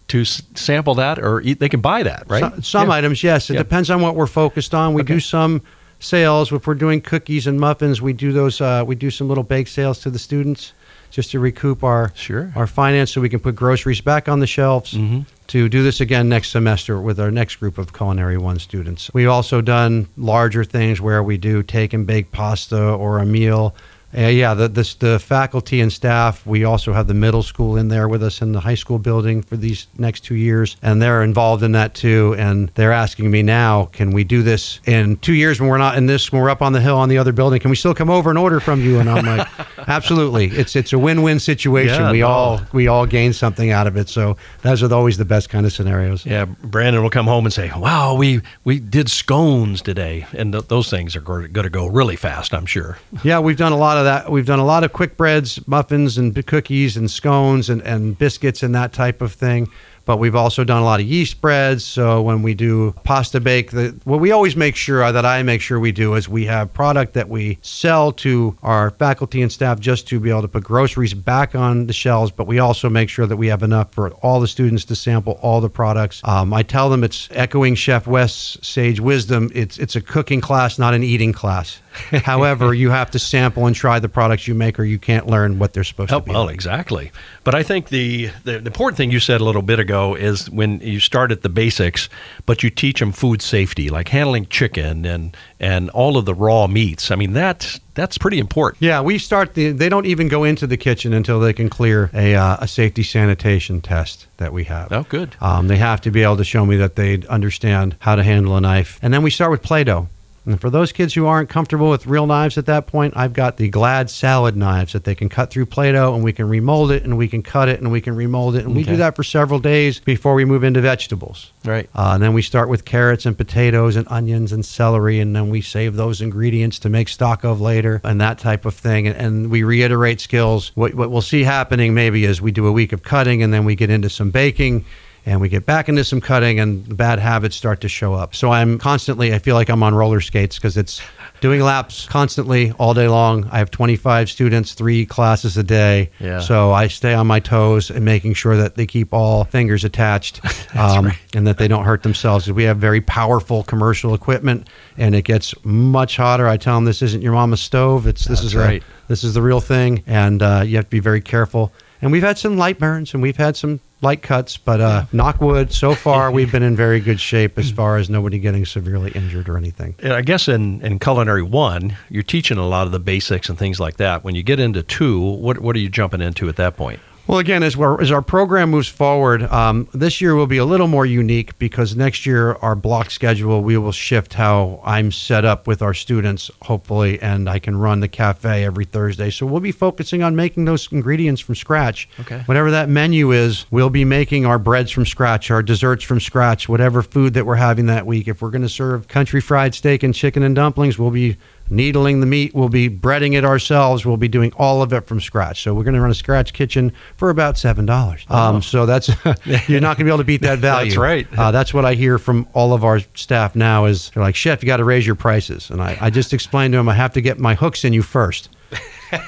[0.08, 2.40] to sample that or eat, they can buy that, right?
[2.52, 2.94] some, some Yeah.
[2.94, 3.58] items yes it Yeah.
[3.58, 5.14] depends on what we're focused on we Okay.
[5.14, 5.62] do some
[5.98, 9.44] sales if we're doing cookies and muffins we do those uh, we do some little
[9.44, 10.72] bake sales to the students
[11.10, 12.52] just to recoup our Sure.
[12.54, 15.24] our finance so we can put groceries back on the shelves Mhm.
[15.48, 19.28] to do this again next semester with our next group of culinary one students we've
[19.28, 23.74] also done larger things where we do take and bake pasta or a meal
[24.16, 26.46] uh, yeah, the, the the faculty and staff.
[26.46, 29.42] We also have the middle school in there with us in the high school building
[29.42, 32.34] for these next two years, and they're involved in that too.
[32.38, 35.98] And they're asking me now, can we do this in two years when we're not
[35.98, 36.32] in this?
[36.32, 38.30] When we're up on the hill on the other building, can we still come over
[38.30, 39.00] and order from you?
[39.00, 39.48] And I'm like,
[39.88, 40.46] absolutely.
[40.46, 42.00] It's it's a win win situation.
[42.00, 42.28] Yeah, we no.
[42.28, 44.08] all we all gain something out of it.
[44.08, 46.24] So those are always the best kind of scenarios.
[46.24, 50.68] Yeah, Brandon will come home and say, "Wow, we we did scones today," and th-
[50.68, 52.98] those things are going to go really fast, I'm sure.
[53.22, 54.30] Yeah, we've done a lot of that.
[54.30, 58.62] We've done a lot of quick breads, muffins, and cookies, and scones, and, and biscuits,
[58.62, 59.68] and that type of thing.
[60.06, 61.84] But we've also done a lot of yeast breads.
[61.84, 65.60] So when we do pasta bake, the, what we always make sure that I make
[65.60, 69.80] sure we do is we have product that we sell to our faculty and staff
[69.80, 72.30] just to be able to put groceries back on the shelves.
[72.30, 75.40] But we also make sure that we have enough for all the students to sample
[75.42, 76.20] all the products.
[76.22, 79.50] Um, I tell them it's echoing Chef West's sage wisdom.
[79.56, 81.80] It's it's a cooking class, not an eating class.
[82.24, 85.58] However, you have to sample and try the products you make, or you can't learn
[85.58, 86.32] what they're supposed Oh, to be.
[86.32, 86.54] well, like.
[86.54, 87.12] exactly.
[87.44, 90.50] But I think the, the the important thing you said a little bit ago is
[90.50, 92.08] when you start at the basics,
[92.44, 96.66] but you teach them food safety, like handling chicken and and all of the raw
[96.66, 97.10] meats.
[97.10, 98.82] I mean that that's pretty important.
[98.82, 99.70] Yeah, we start the.
[99.72, 103.02] They don't even go into the kitchen until they can clear a, uh, a safety
[103.02, 104.92] sanitation test that we have.
[104.92, 105.34] Oh, good.
[105.40, 108.54] Um, they have to be able to show me that they understand how to handle
[108.56, 110.08] a knife, and then we start with Play-Doh.
[110.46, 113.56] And for those kids who aren't comfortable with real knives at that point, I've got
[113.56, 116.92] the Glad salad knives that they can cut through Play Doh and we can remold
[116.92, 118.64] it and we can cut it and we can remold it.
[118.64, 121.52] And we do that for several days before we move into vegetables.
[121.64, 121.90] Right.
[121.94, 125.50] Uh, and then we start with carrots and potatoes and onions and celery, and then
[125.50, 129.08] we save those ingredients to make stock of later and that type of thing.
[129.08, 130.70] And, and we reiterate skills.
[130.76, 133.64] What, what we'll see happening maybe is we do a week of cutting and then
[133.64, 134.84] we get into some baking
[135.26, 138.34] and we get back into some cutting and the bad habits start to show up.
[138.34, 141.02] So I'm constantly, I feel like I'm on roller skates because it's
[141.40, 143.44] doing laps constantly all day long.
[143.50, 146.10] I have 25 students, three classes a day.
[146.20, 146.38] Yeah.
[146.38, 150.40] So I stay on my toes and making sure that they keep all fingers attached
[150.76, 152.50] um, and that they don't hurt themselves.
[152.50, 156.46] We have very powerful commercial equipment and it gets much hotter.
[156.46, 158.06] I tell them this isn't your mama's stove.
[158.06, 158.80] It's this is right.
[158.80, 161.72] a, this is the real thing, and uh, you have to be very careful.
[162.02, 165.40] And we've had some light burns and we've had some light cuts, but uh, knock
[165.40, 165.72] wood.
[165.72, 169.48] So far, we've been in very good shape as far as nobody getting severely injured
[169.48, 169.94] or anything.
[170.00, 173.58] And I guess in, in culinary one, you're teaching a lot of the basics and
[173.58, 174.24] things like that.
[174.24, 177.00] When you get into two, what what are you jumping into at that point?
[177.26, 180.64] Well, again, as, we're, as our program moves forward, um, this year will be a
[180.64, 185.44] little more unique because next year our block schedule we will shift how I'm set
[185.44, 189.30] up with our students, hopefully, and I can run the cafe every Thursday.
[189.30, 192.08] So we'll be focusing on making those ingredients from scratch.
[192.20, 192.42] Okay.
[192.46, 196.68] Whatever that menu is, we'll be making our breads from scratch, our desserts from scratch,
[196.68, 198.28] whatever food that we're having that week.
[198.28, 202.20] If we're going to serve country fried steak and chicken and dumplings, we'll be needling
[202.20, 202.54] the meat.
[202.54, 204.04] We'll be breading it ourselves.
[204.04, 205.62] We'll be doing all of it from scratch.
[205.62, 208.24] So we're going to run a scratch kitchen for about seven dollars.
[208.28, 209.08] Um, so that's
[209.68, 210.90] you're not going to be able to beat that value.
[210.90, 211.26] That's right.
[211.36, 213.84] Uh, that's what I hear from all of our staff now.
[213.86, 215.70] Is they're like, Chef, you got to raise your prices.
[215.70, 218.02] And I, I just explained to them, I have to get my hooks in you
[218.02, 218.48] first.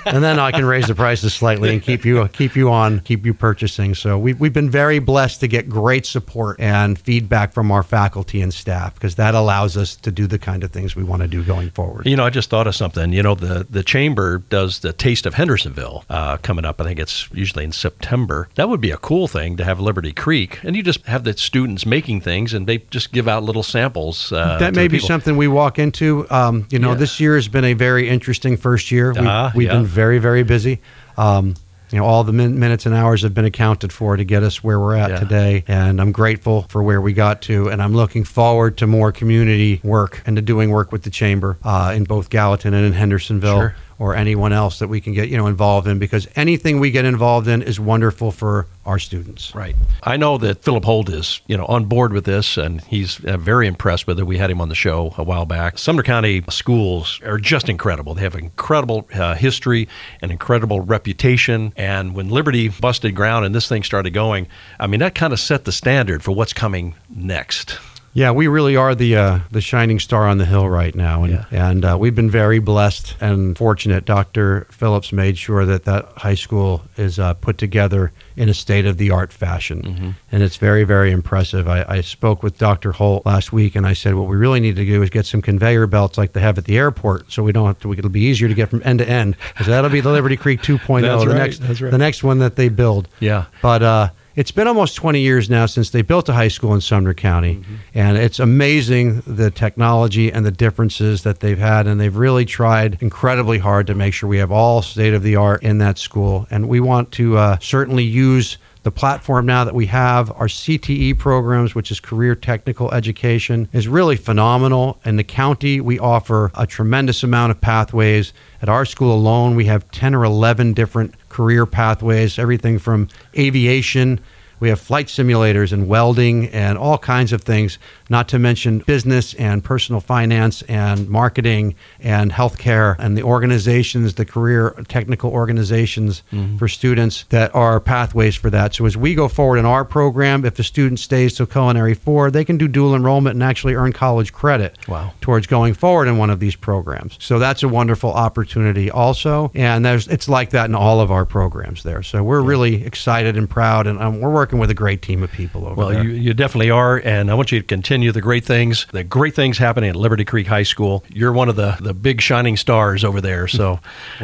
[0.06, 3.24] And then I can raise the prices slightly and keep you keep you on, keep
[3.26, 3.94] you purchasing.
[3.94, 8.40] So we've we've been very blessed to get great support and feedback from our faculty
[8.40, 11.28] and staff because that allows us to do the kind of things we want to
[11.28, 12.06] do going forward.
[12.06, 13.12] You know, I just thought of something.
[13.12, 16.80] You know, the the chamber does the Taste of Hendersonville uh, coming up.
[16.80, 18.48] I think it's usually in September.
[18.56, 21.36] That would be a cool thing to have Liberty Creek, and you just have the
[21.36, 24.32] students making things, and they just give out little samples.
[24.32, 25.08] Uh, that may be people.
[25.08, 26.26] something we walk into.
[26.30, 26.96] Um, you know, Yeah.
[26.98, 29.12] this year has been a very interesting first year.
[29.12, 29.74] We've, Ah, we've yeah.
[29.74, 30.80] been very, very busy.
[31.16, 31.54] Um,
[31.90, 34.62] you know, all the min- minutes and hours have been accounted for to get us
[34.62, 35.20] where we're at Yeah.
[35.20, 37.68] today, and I'm grateful for where we got to.
[37.70, 41.56] And I'm looking forward to more community work and to doing work with the chamber
[41.64, 43.58] uh, in both Gallatin and in Hendersonville.
[43.58, 43.74] Sure.
[43.98, 47.04] Or anyone else that we can get you know involved in because anything we get
[47.04, 49.54] involved in is wonderful for our students.
[49.54, 49.76] Right.
[50.02, 53.36] I know that Philip Holt is, you know, on board with this, and he's uh,
[53.36, 54.24] very impressed with it.
[54.24, 55.76] We had him on the show a while back.
[55.78, 58.14] Sumner County schools are just incredible.
[58.14, 59.88] They have incredible uh, history
[60.22, 61.74] and incredible reputation.
[61.76, 64.48] And when Liberty busted ground and this thing started going,
[64.80, 67.78] I mean, that kind of set the standard for what's coming next.
[68.14, 71.32] Yeah, we really are the uh, the shining star on the hill right now, and
[71.52, 71.70] Yeah.
[71.70, 74.04] and uh, we've been very blessed and fortunate.
[74.04, 74.66] Dr.
[74.72, 78.96] Phillips made sure that that high school is uh, put together in a state of
[78.96, 80.10] the art fashion, Mm-hmm.
[80.32, 81.68] and it's very very impressive.
[81.68, 82.92] I, I spoke with Dr.
[82.92, 85.40] Holt last week, and I said what we really need to do is get some
[85.42, 87.92] conveyor belts like they have at the airport, so we don't have to.
[87.92, 90.60] It'll be easier to get from end to end because that'll be the Liberty Creek
[90.62, 91.90] 2.0, That's the right, next right.
[91.90, 93.06] the next one that they build.
[93.20, 93.44] Yeah.
[93.62, 94.08] But uh,
[94.38, 97.56] it's been almost 20 years now since they built a high school in Sumner County.
[97.56, 97.74] Mm-hmm.
[97.92, 101.88] And it's amazing the technology and the differences that they've had.
[101.88, 105.34] And they've really tried incredibly hard to make sure we have all state of the
[105.34, 106.46] art in that school.
[106.52, 111.18] And we want to uh, certainly use the platform now that we have our CTE
[111.18, 115.00] programs, which is career technical education, is really phenomenal.
[115.04, 118.32] In the county, we offer a tremendous amount of pathways.
[118.62, 124.20] At our school alone, we have 10 or 11 different career pathways, everything from aviation.
[124.60, 127.78] We have flight simulators and welding and all kinds of things,
[128.10, 134.24] not to mention business and personal finance and marketing and healthcare and the organizations, the
[134.24, 136.22] career technical organizations
[136.58, 138.74] for students that are pathways for that.
[138.74, 142.30] So as we go forward in our program, if the student stays to culinary four,
[142.30, 145.12] they can do dual enrollment and actually earn college credit Wow.
[145.20, 147.16] towards going forward in one of these programs.
[147.20, 149.50] So that's a wonderful opportunity also.
[149.54, 152.02] And there's it's like that in all of our programs there.
[152.02, 155.30] So we're really excited and proud and um, we're working with a great team of
[155.32, 156.02] people over Well, there.
[156.02, 159.34] you, you definitely are, and I want you to continue the great things, the great
[159.34, 161.04] things happening at Liberty Creek High School.
[161.08, 163.46] You're one of the, the big shining stars over there.
[163.48, 163.80] So,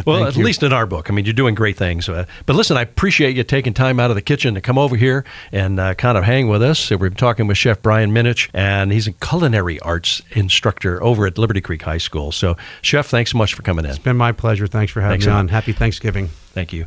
[0.07, 0.45] well, thank at you.
[0.45, 2.09] least in our book, I mean, you're doing great things.
[2.09, 4.97] Uh, but listen, I appreciate you taking time out of the kitchen to come over
[4.97, 6.79] here and uh, kind of hang with us.
[6.79, 11.39] So we're talking with Chef Brian Minich, and he's a culinary arts instructor over at
[11.39, 12.33] Liberty Creek High School.
[12.33, 13.91] So, Chef, thanks so much for coming in.
[13.91, 14.67] it's been my pleasure.
[14.67, 15.49] Thanks for having Thanks me on.
[15.49, 16.29] Happy Thanksgiving.
[16.53, 16.87] Thank you.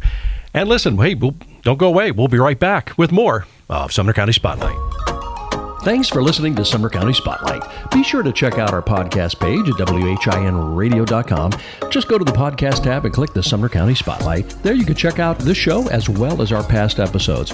[0.53, 1.35] And listen, hey, we'll,
[1.67, 2.11] don't go away.
[2.11, 4.77] We'll be right back with more of Sumner County Spotlight.
[5.83, 7.61] Thanks for listening to Sumner County Spotlight.
[7.91, 11.51] Be sure to check out our podcast page at WHINradio.com.
[11.89, 14.47] Just go to the podcast tab and click the Sumner County Spotlight.
[14.63, 17.53] There you can check out this show as well as our past episodes.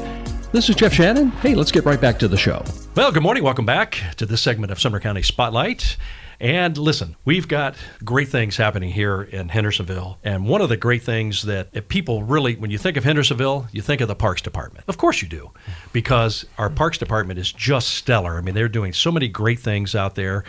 [0.52, 1.30] This is Jeff Shannon.
[1.30, 2.64] Hey, let's get right back to the show.
[2.94, 3.44] Well, good morning.
[3.44, 5.98] Welcome back to this segment of Sumner County Spotlight.
[6.40, 10.18] And listen, we've got great things happening here in Hendersonville.
[10.24, 13.82] And one of the great things that people really, when you think of Hendersonville, you
[13.82, 14.86] think of the Parks Department.
[14.88, 15.52] Of course you do,
[15.92, 18.38] because our Parks Department is just stellar.
[18.38, 20.44] I mean, they're doing so many great things out there.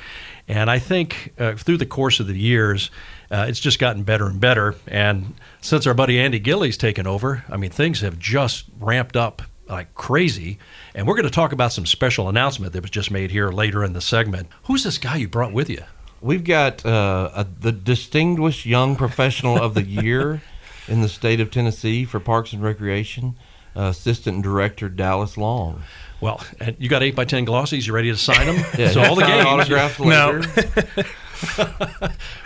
[0.49, 2.91] And I think uh, through the course of the years,
[3.31, 4.75] uh, it's just gotten better and better.
[4.87, 9.43] And since our buddy Andy Gilley's taken over, I mean, things have just ramped up
[9.69, 10.59] like crazy.
[10.95, 13.83] And we're going to talk about some special announcement that was just made here later
[13.85, 14.49] in the segment.
[14.65, 15.83] Who's this guy you brought with you?
[16.21, 20.43] We've got uh, a, the Distinguished Young Professional of the Year
[20.89, 23.37] in the state of Tennessee for Parks and Recreation,
[23.77, 25.83] uh, Assistant Director Dallas Long.
[26.21, 27.87] Well, and you got eight by ten glossies.
[27.87, 28.65] You ready to sign them?
[28.79, 29.45] Yeah, so all the games.
[29.45, 30.43] autographs later.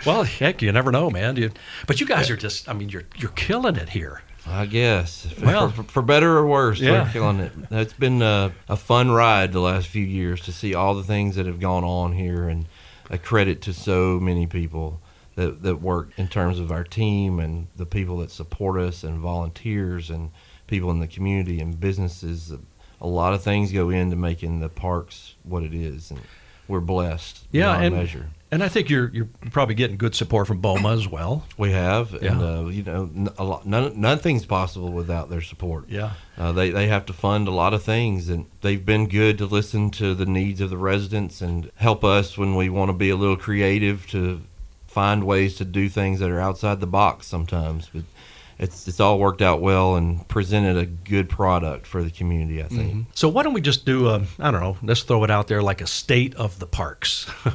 [0.05, 1.37] Well, heck, you never know, man.
[1.37, 1.51] You,
[1.87, 4.21] but you guys are just—I mean, you're you're killing it here.
[4.47, 5.27] I guess.
[5.41, 7.03] Well, for, for better or worse, yeah.
[7.03, 7.51] we're killing it.
[7.71, 11.35] It's been a, a, fun ride the last few years to see all the things
[11.35, 12.65] that have gone on here, and
[13.09, 15.01] a credit to so many people
[15.35, 19.19] that, that work in terms of our team and the people that support us and
[19.19, 20.31] volunteers and
[20.67, 22.53] people in the community and businesses.
[23.01, 26.21] A lot of things go into making the parks what it is, and
[26.67, 27.47] we're blessed.
[27.51, 28.29] Yeah, beyond and measure.
[28.51, 31.45] And I think you're you're probably getting good support from BOMA as well.
[31.57, 32.31] We have, Yeah.
[32.31, 35.85] and uh, you know, a lot, none, nothing's possible without their support.
[35.87, 36.13] Yeah.
[36.35, 39.45] uh, they they have to fund a lot of things, and they've been good to
[39.45, 43.11] listen to the needs of the residents and help us when we want to be
[43.11, 44.41] a little creative to
[44.87, 47.91] find ways to do things that are outside the box sometimes.
[47.93, 48.05] But
[48.57, 52.63] it's it's all worked out well and presented a good product for the community.
[52.63, 53.05] I think.
[53.13, 55.61] So why don't we just do a I don't know, let's throw it out there
[55.61, 57.29] like a state of the parks.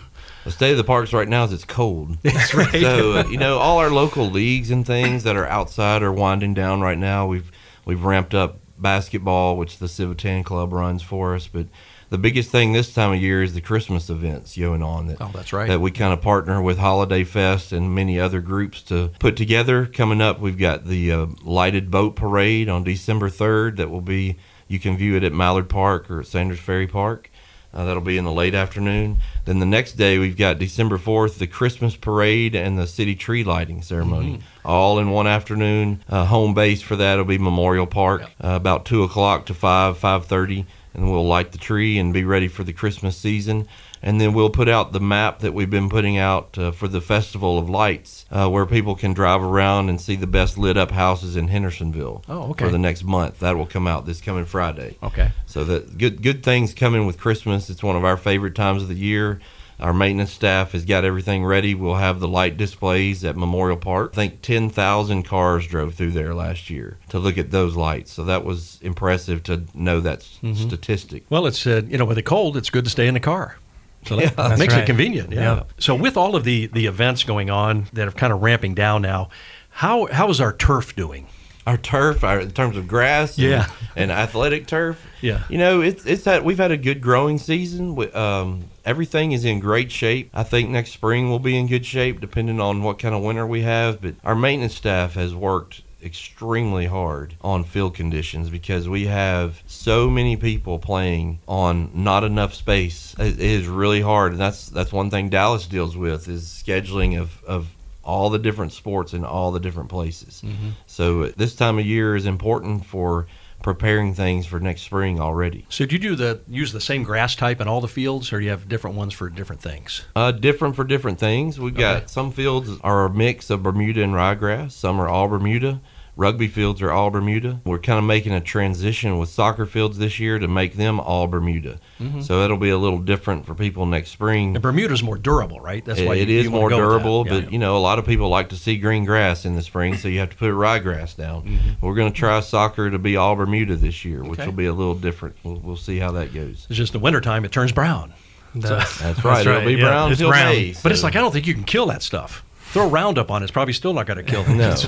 [0.45, 2.19] The state of the parks right now is it's cold.
[2.23, 2.71] That's right.
[2.71, 6.55] So uh, you know, all our local leagues and things that are outside are winding
[6.55, 7.27] down right now.
[7.27, 7.51] We've
[7.85, 11.67] we've ramped up basketball, which the Civitan Club runs for us, but
[12.11, 15.07] the biggest thing this time of year is the Christmas events going on.
[15.09, 15.67] That, Oh, that's right.
[15.69, 19.87] That we kind of partner with Holiday Fest and many other groups to put together.
[19.87, 23.79] Coming up, we've got the uh, lighted boat parade on December third.
[23.79, 24.37] That will be
[24.69, 27.31] you can view it at Mallard Park or at Sanders Ferry Park.
[27.75, 29.17] Uh, that'll be in the late afternoon.
[29.47, 33.43] Then the next day, we've got December 4th, the Christmas parade and the city tree
[33.43, 36.03] lighting ceremony, all in one afternoon.
[36.09, 39.99] Uh, home base for that will be Memorial Park, uh, about 2 o'clock to 5,
[39.99, 43.67] 5.30, and we'll light the tree and be ready for the Christmas season.
[44.07, 47.01] And then we'll put out the map that we've been putting out uh, for the
[47.01, 50.91] Festival of Lights, uh, where people can drive around and see the best lit up
[50.91, 52.67] houses in Hendersonville Oh, okay.
[52.67, 53.41] for the next month.
[53.41, 54.99] That will come out this coming Friday.
[55.03, 55.31] Okay.
[55.47, 57.71] So that good good things coming with Christmas.
[57.71, 59.41] It's one of our favorite times of the year.
[59.81, 61.75] Our maintenance staff has got everything ready.
[61.75, 64.11] We'll have the light displays at Memorial Park.
[64.13, 68.13] I think 10,000 cars drove through there last year to look at those lights.
[68.13, 70.55] So that was impressive to know that Mm-hmm.
[70.55, 71.25] statistic.
[71.31, 73.57] Well, it's uh, you know with the cold, it's good to stay in the car.
[74.05, 75.33] So that Yeah, makes it convenient.
[75.33, 75.41] Yeah.
[75.41, 75.63] Yeah.
[75.79, 79.03] So with all of the the events going on that are kind of ramping down
[79.03, 79.29] now,
[79.71, 81.27] how how is our turf doing?
[81.67, 83.67] Our turf, our, in terms of grass, and, Yeah.
[83.97, 85.45] and athletic turf, Yeah.
[85.49, 87.95] you know, it's it's had we've had a good growing season.
[87.97, 90.29] We- Um, everything is in great shape.
[90.35, 93.47] I think next spring will be in good shape, depending on what kind of winter
[93.47, 94.03] we have.
[94.03, 100.11] But our maintenance staff has worked extremely hard on field conditions because we have so
[100.11, 103.15] many people playing on not enough space.
[103.19, 107.43] It is really hard, and that's that's one thing Dallas deals with is scheduling of
[107.45, 107.69] of
[108.05, 110.43] all the different sports in all the different places.
[110.87, 113.27] So uh, this time of year is important for
[113.63, 115.65] preparing things for next spring already.
[115.71, 118.39] So do you do the use the same grass type in all the fields, or
[118.41, 120.05] do you have different ones for different things?
[120.15, 121.59] Uh, different for different things.
[121.59, 122.05] We've got Okay.
[122.09, 124.73] some fields are a mix of Bermuda and ryegrass.
[124.73, 125.81] Some are all Bermuda.
[126.17, 127.61] Rugby fields are all Bermuda.
[127.65, 131.27] We're kind of making a transition with soccer fields this year to make them all
[131.27, 131.81] Bermuda.
[132.21, 134.55] So it'll be a little different for people next spring.
[134.55, 135.85] And Bermuda's more durable, right?
[135.85, 137.51] That's It- why it you, is you more durable, Yeah, but yeah.
[137.51, 140.07] you know a lot of people like to see green grass in the spring, so
[140.09, 141.43] you have to put ryegrass down.
[141.43, 141.87] Mm-hmm.
[141.87, 144.47] We're going to try soccer to be all Bermuda this year, which Okay.
[144.47, 145.37] will be a little different.
[145.43, 146.67] We'll, we'll see how that goes.
[146.69, 148.13] it's just the wintertime it turns brown.
[148.55, 149.15] That's right.
[149.15, 149.45] that's right.
[149.47, 149.89] It'll be yeah.
[149.89, 150.53] brown It's brown.
[150.55, 150.75] May.
[150.81, 152.44] But it's like I don't think you can kill that stuff.
[152.75, 154.49] Throw Roundup on it, it's probably still not going to kill it.
[154.57, 154.83] no, it's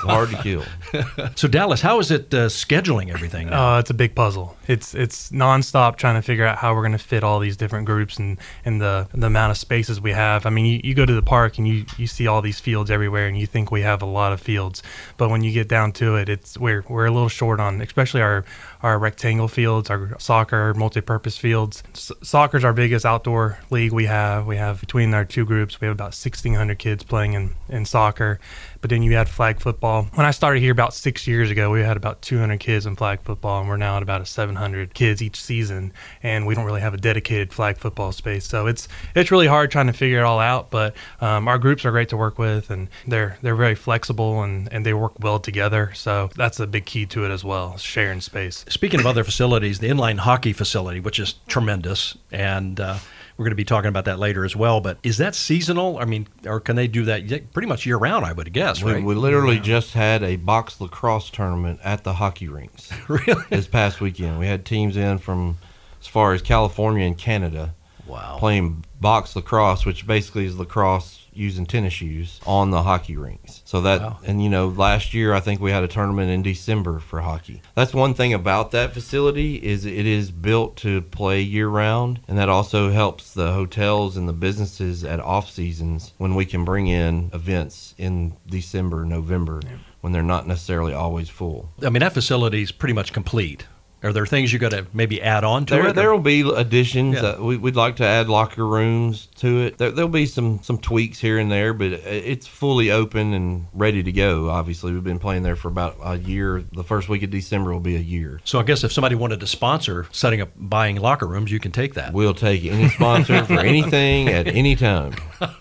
[0.00, 0.62] hard to kill.
[1.36, 3.76] So Dallas, how is it uh, scheduling everything now?
[3.76, 4.56] Uh, it's a big puzzle.
[4.70, 7.86] It's it's nonstop trying to figure out how we're going to fit all these different
[7.86, 10.46] groups and and the the amount of spaces we have.
[10.46, 12.88] I mean, you, you go to the park and you you see all these fields
[12.88, 14.82] everywhere, and you think we have a lot of fields,
[15.16, 18.22] but when you get down to it, it's we're we're a little short on, especially
[18.22, 18.44] our
[18.82, 21.82] our rectangle fields, our soccer multi-purpose fields.
[21.94, 24.46] S- soccer's our biggest outdoor league we have.
[24.46, 28.38] We have between our two groups, we have about 1,600 kids playing in, in soccer.
[28.80, 30.04] But then you add flag football.
[30.14, 33.20] When I started here about six years ago, we had about 200 kids in flag
[33.20, 34.59] football, and we're now at about a 700
[34.94, 35.92] kids each season.
[36.22, 39.70] And we don't really have a dedicated flag football space, so it's it's really hard
[39.70, 40.70] trying to figure it all out.
[40.70, 44.72] But um, our groups are great to work with, and they're they're very flexible and,
[44.72, 45.92] and they work well together.
[45.94, 48.64] So that's a big key to it as well, sharing space.
[48.68, 52.98] Speaking of other facilities, the inline hockey facility, which is tremendous, and uh,
[53.40, 54.82] we're going to be talking about that later as well.
[54.82, 55.96] But is that seasonal?
[55.96, 58.26] I mean, or can they do that pretty much year round?
[58.26, 59.02] I would guess, We, right?
[59.02, 63.42] we literally just had a box lacrosse tournament at the hockey rinks really?
[63.48, 64.38] this past weekend.
[64.38, 65.56] We had teams in from
[66.02, 67.74] as far as California and Canada
[68.06, 68.36] Wow.
[68.38, 73.62] playing box lacrosse, which basically is lacrosse using tennis shoes on the hockey rinks.
[73.64, 74.18] So that, Wow.
[74.24, 77.62] and you know, last year I think we had a tournament in December for hockey.
[77.74, 82.38] That's one thing about that facility is it is built to play year round, and
[82.38, 86.86] that also helps the hotels and the businesses at off seasons when we can bring
[86.86, 89.60] in events in December, November.
[90.02, 91.68] When they're not necessarily always full.
[91.84, 93.66] I mean, that facility is pretty much complete.
[94.02, 95.92] Are there things you got to maybe add on to There, it?
[95.94, 97.16] there will be additions.
[97.16, 97.22] Yeah.
[97.32, 99.76] Uh, we, we'd like to add locker rooms to it.
[99.78, 104.02] There, there'll be some some tweaks here and there, but it's fully open and ready
[104.02, 104.48] to go.
[104.48, 106.64] Obviously, we've been playing there for about a year.
[106.72, 108.40] The first week of December will be a year.
[108.44, 111.72] so I guess if somebody wanted to sponsor setting up buying locker rooms, you can
[111.72, 112.12] take that.
[112.14, 115.14] We'll take any sponsor for anything at any time.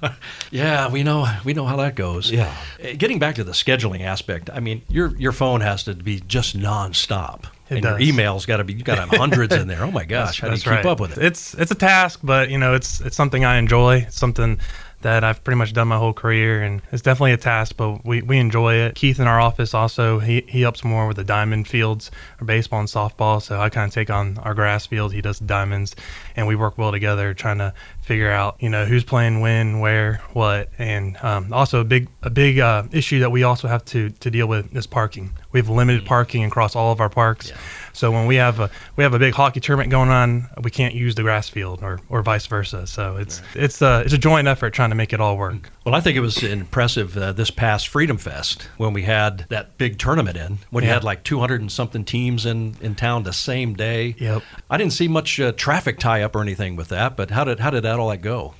[0.51, 2.31] Yeah, we know we know how that goes.
[2.31, 2.53] Yeah.
[2.83, 6.19] Uh, Getting back to the scheduling aspect, I mean, your your phone has to be
[6.21, 7.43] just nonstop.
[7.69, 7.99] It and does.
[7.99, 9.83] your emails got to be you got to have hundreds in there.
[9.83, 10.85] Oh my gosh, how do you keep right.
[10.85, 11.23] up with it?
[11.23, 14.05] It's it's a task, but you know, it's it's something I enjoy.
[14.07, 14.59] It's something
[15.01, 18.21] that I've pretty much done my whole career, and it's definitely a task, but we,
[18.21, 18.95] we enjoy it.
[18.95, 22.79] Keith in our office also he, he helps more with the diamond fields, or baseball
[22.79, 23.41] and softball.
[23.41, 25.13] So I kind of take on our grass field.
[25.13, 25.95] He does the diamonds,
[26.35, 30.21] and we work well together, trying to figure out you know who's playing when, where,
[30.33, 34.09] what, and um, also a big a big uh, issue that we also have to
[34.09, 35.31] to deal with is parking.
[35.51, 37.51] We have limited parking across all of our parks.
[37.93, 40.93] So when we have a we have a big hockey tournament going on, we can't
[40.93, 42.87] use the grass field, or, or vice versa.
[42.87, 45.69] So it's it's a it's a joint effort trying to make it all work.
[45.85, 49.77] Well, I think it was impressive uh, this past Freedom Fest when we had that
[49.77, 53.33] big tournament in, when you had like 200 and something teams in, in town the
[53.33, 54.15] same day.
[54.19, 54.43] Yep.
[54.69, 57.59] I didn't see much uh, traffic tie up or anything with that, but how did
[57.59, 58.53] how did that all that go?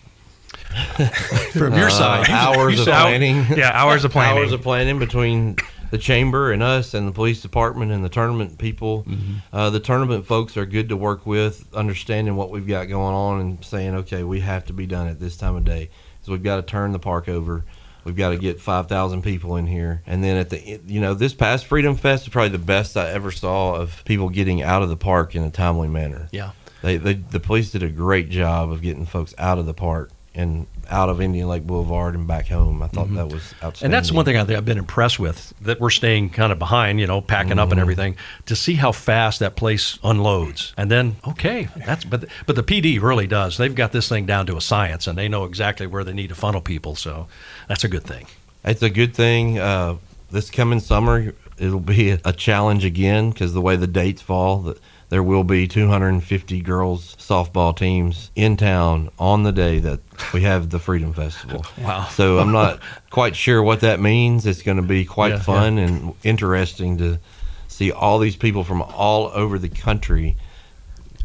[1.54, 3.46] From your Uh, side, hours You of said- planning.
[3.58, 4.38] Yeah, hours of planning.
[4.42, 5.58] hours of planning between
[5.92, 9.04] the chamber and us and the police department and the tournament people.
[9.04, 9.34] Mm-hmm.
[9.52, 13.42] Uh, the tournament folks are good to work with, understanding what we've got going on
[13.42, 15.90] and saying, okay, we have to be done at this time of day.
[16.22, 17.66] So we've got to turn the park over.
[18.04, 20.04] We've got to get 5,000 people in here.
[20.06, 23.10] And then at the, you know, this past Freedom Fest is probably the best I
[23.10, 26.30] ever saw of people getting out of the park in a timely manner.
[26.32, 26.52] Yeah.
[26.82, 30.12] They, they the police did a great job of getting folks out of the park
[30.36, 32.82] and out of Indian Lake Boulevard and back home.
[32.82, 33.72] I thought that was outstanding.
[33.72, 33.86] Mm-hmm.
[33.86, 36.60] And that's one thing I think I've been impressed with that we're staying kind of
[36.60, 38.16] behind, you know, packing up and everything
[38.46, 40.74] to see how fast that place unloads.
[40.78, 43.58] And then, okay, that's but but the PD really does.
[43.58, 46.30] They've got this thing down to a science, and they know exactly where they need
[46.30, 46.96] to funnel people.
[46.96, 47.28] So
[47.68, 48.28] that's a good thing.
[48.64, 49.58] It's a good thing.
[49.58, 49.98] Uh,
[50.32, 54.78] this coming summer, it'll be a, challenge again because the way the dates fall, that
[55.10, 60.00] there will be 250 girls softball teams in town on the day that
[60.34, 61.66] we have the Freedom Festival.
[61.80, 62.06] Wow.
[62.12, 62.80] So I'm not
[63.10, 64.46] quite sure what that means.
[64.46, 67.20] It's going to be quite Yeah, fun and interesting to
[67.68, 70.36] see all these people from all over the country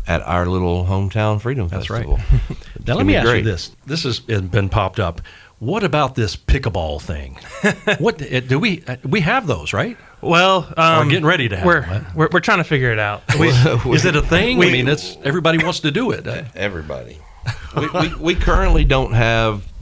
[0.07, 2.07] at our little hometown Freedom That's right.
[2.07, 2.57] Festival.
[2.87, 5.22] Now let me ask you this: This has been popped up.
[5.64, 7.38] What about this pickleball thing?
[7.98, 9.96] what uh, do we uh, we have those right?
[10.20, 12.10] Well, um, I'm getting ready to have we're, them, huh?
[12.14, 13.22] we're we're trying to figure it out.
[13.38, 14.58] We, Is it a thing?
[14.62, 16.26] I mean, it's everybody wants to do it.
[16.26, 17.18] Uh, Everybody.
[17.76, 19.72] we, we, we currently don't have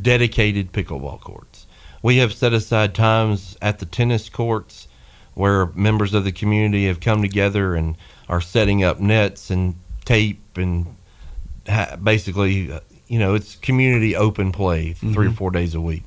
[0.00, 1.66] dedicated pickleball courts.
[2.02, 4.86] We have set aside times at the tennis courts
[5.34, 7.96] where members of the community have come together and
[8.28, 10.96] are setting up nets and tape and
[11.68, 12.80] ha- basically, uh,
[13.10, 15.34] you know, it's community open play 3 or mm-hmm.
[15.34, 16.04] four days a week.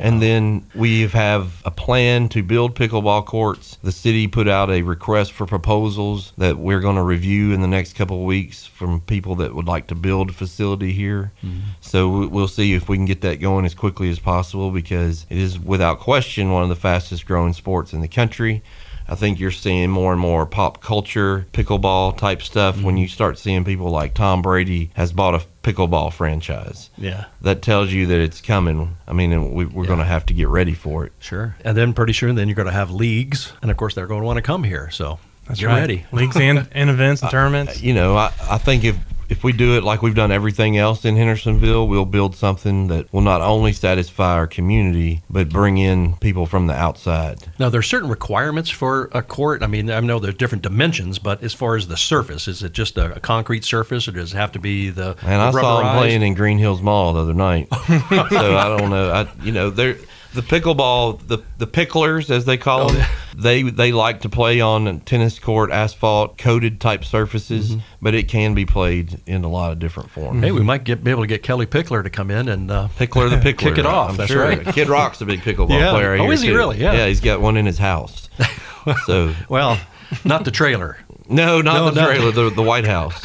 [0.00, 3.78] And then we have a plan to build pickleball courts.
[3.82, 7.66] The city put out a request for proposals that we're going to review in the
[7.66, 11.32] next couple of weeks from people that would like to build a facility here.
[11.44, 11.70] Mm-hmm.
[11.80, 15.36] So we'll see if we can get that going as quickly as possible because it
[15.36, 18.62] is without question one of the fastest growing sports in the country.
[19.08, 22.96] I think you're seeing more and more pop culture pickleball type stuff when Mm-hmm.
[22.98, 26.90] you start seeing people like Tom Brady has bought a pickleball franchise.
[26.98, 27.24] Yeah.
[27.40, 28.96] That tells you that it's coming.
[29.06, 31.12] I mean, we, we're going to have to get ready for it.
[31.20, 31.56] Sure.
[31.64, 34.20] And then pretty soon, then you're going to have leagues, and of course they're going
[34.22, 34.90] to want to come here.
[34.90, 35.80] So That's get right.
[35.80, 36.04] ready.
[36.12, 37.80] Leagues and, and events and tournaments.
[37.82, 38.96] You know, I, I think if
[39.28, 43.12] if we do it like we've done everything else in Hendersonville, we'll build something that
[43.12, 47.38] will not only satisfy our community, but bring in people from the outside.
[47.58, 49.62] Now, there are certain requirements for a court.
[49.62, 52.72] I mean, I know there's different dimensions, but as far as the surface, is it
[52.72, 55.16] just a, concrete surface, or does it have to be the?
[55.22, 57.68] And I saw them playing in Green Hills Mall the other night.
[57.72, 59.10] so I don't know.
[59.10, 59.96] I you know they're
[60.34, 63.06] the pickleball the the picklers as they call them.
[63.36, 68.52] They they like to play on tennis court asphalt coated type surfaces, but it can
[68.54, 70.42] be played in a lot of different forms.
[70.42, 72.88] Hey, we might get be able to get Kellie Pickler to come in and uh,
[72.98, 73.58] Pickler the pickler.
[73.58, 74.42] Kick it off, I'm that's sure.
[74.42, 74.64] right.
[74.66, 75.90] Kid Rock's a big pickleball Yeah.
[75.92, 76.14] player.
[76.14, 76.56] Oh, here, is he too.
[76.56, 76.78] really?
[76.78, 76.92] Yeah.
[76.94, 78.28] Yeah, he's got one in his house.
[79.06, 79.78] so well,
[80.24, 80.98] not the trailer.
[81.28, 83.22] no, not No, the not- trailer, the, the White House.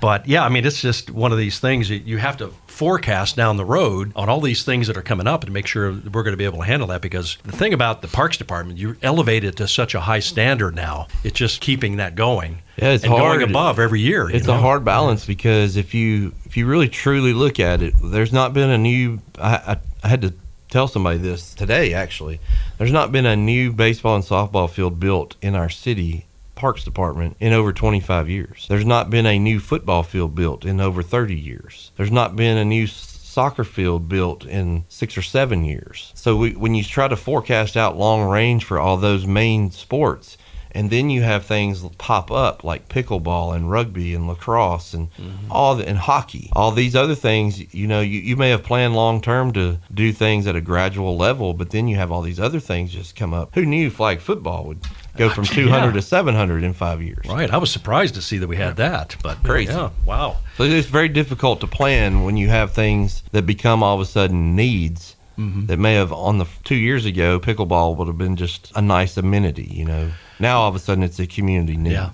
[0.00, 3.36] But yeah, I mean, it's just one of these things that you have to forecast
[3.36, 6.12] down the road on all these things that are coming up and make sure that
[6.12, 7.00] we're going to be able to handle that.
[7.00, 10.74] Because the thing about the Parks Department, you elevate it to such a high standard
[10.74, 11.06] now.
[11.24, 12.58] It's just keeping that going.
[12.76, 13.38] Yeah, it's and hard.
[13.40, 14.28] going above every year.
[14.28, 14.54] you It's know?
[14.54, 18.52] a hard balance because if you if you really truly look at it, there's not
[18.52, 19.20] been a new.
[19.38, 20.34] I, I, I had to
[20.68, 21.94] tell somebody this today.
[21.94, 22.40] Actually,
[22.76, 26.25] there's not been a new baseball and softball field built in our city
[26.56, 28.66] parks department in over 25 years.
[28.68, 31.92] There's not been a new football field built in over 30 years.
[31.96, 36.10] There's not been a new soccer field built in six or seven years.
[36.14, 40.38] So we, when you try to forecast out long range for all those main sports,
[40.76, 45.50] and then you have things pop up like pickleball and rugby and lacrosse and mm-hmm.
[45.50, 46.50] all the, and hockey.
[46.52, 50.12] All these other things, you know, you, you may have planned long term to do
[50.12, 53.32] things at a gradual level, but then you have all these other things just come
[53.32, 53.54] up.
[53.54, 54.80] Who knew flag football would
[55.16, 55.92] go from 200 Yeah.
[55.92, 57.26] to 700 in five years?
[57.28, 57.50] Right.
[57.50, 59.16] I was surprised to see that we had that.
[59.22, 59.72] But Crazy.
[59.72, 59.90] Yeah.
[60.04, 60.38] Wow.
[60.56, 64.04] So it's very difficult to plan when you have things that become all of a
[64.06, 65.14] sudden needs.
[65.38, 65.66] Mm-hmm.
[65.66, 69.18] That may have on the two years ago, pickleball would have been just a nice
[69.18, 70.12] amenity, you know.
[70.38, 71.92] Now all of a sudden it's a community need.
[71.92, 72.10] Yeah.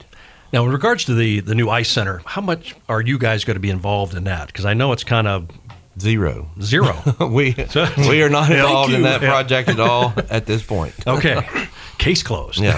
[0.52, 3.54] Now, in regards to the the new ice center, how much are you guys going
[3.54, 4.48] to be involved in that?
[4.48, 5.46] Because I know it's kind of
[6.00, 6.50] Zero.
[6.60, 6.96] zero.
[7.20, 7.54] we
[8.08, 10.94] we are not involved in that project at all at this point.
[11.06, 11.36] Okay.
[11.98, 12.60] Case closed.
[12.60, 12.76] Yeah.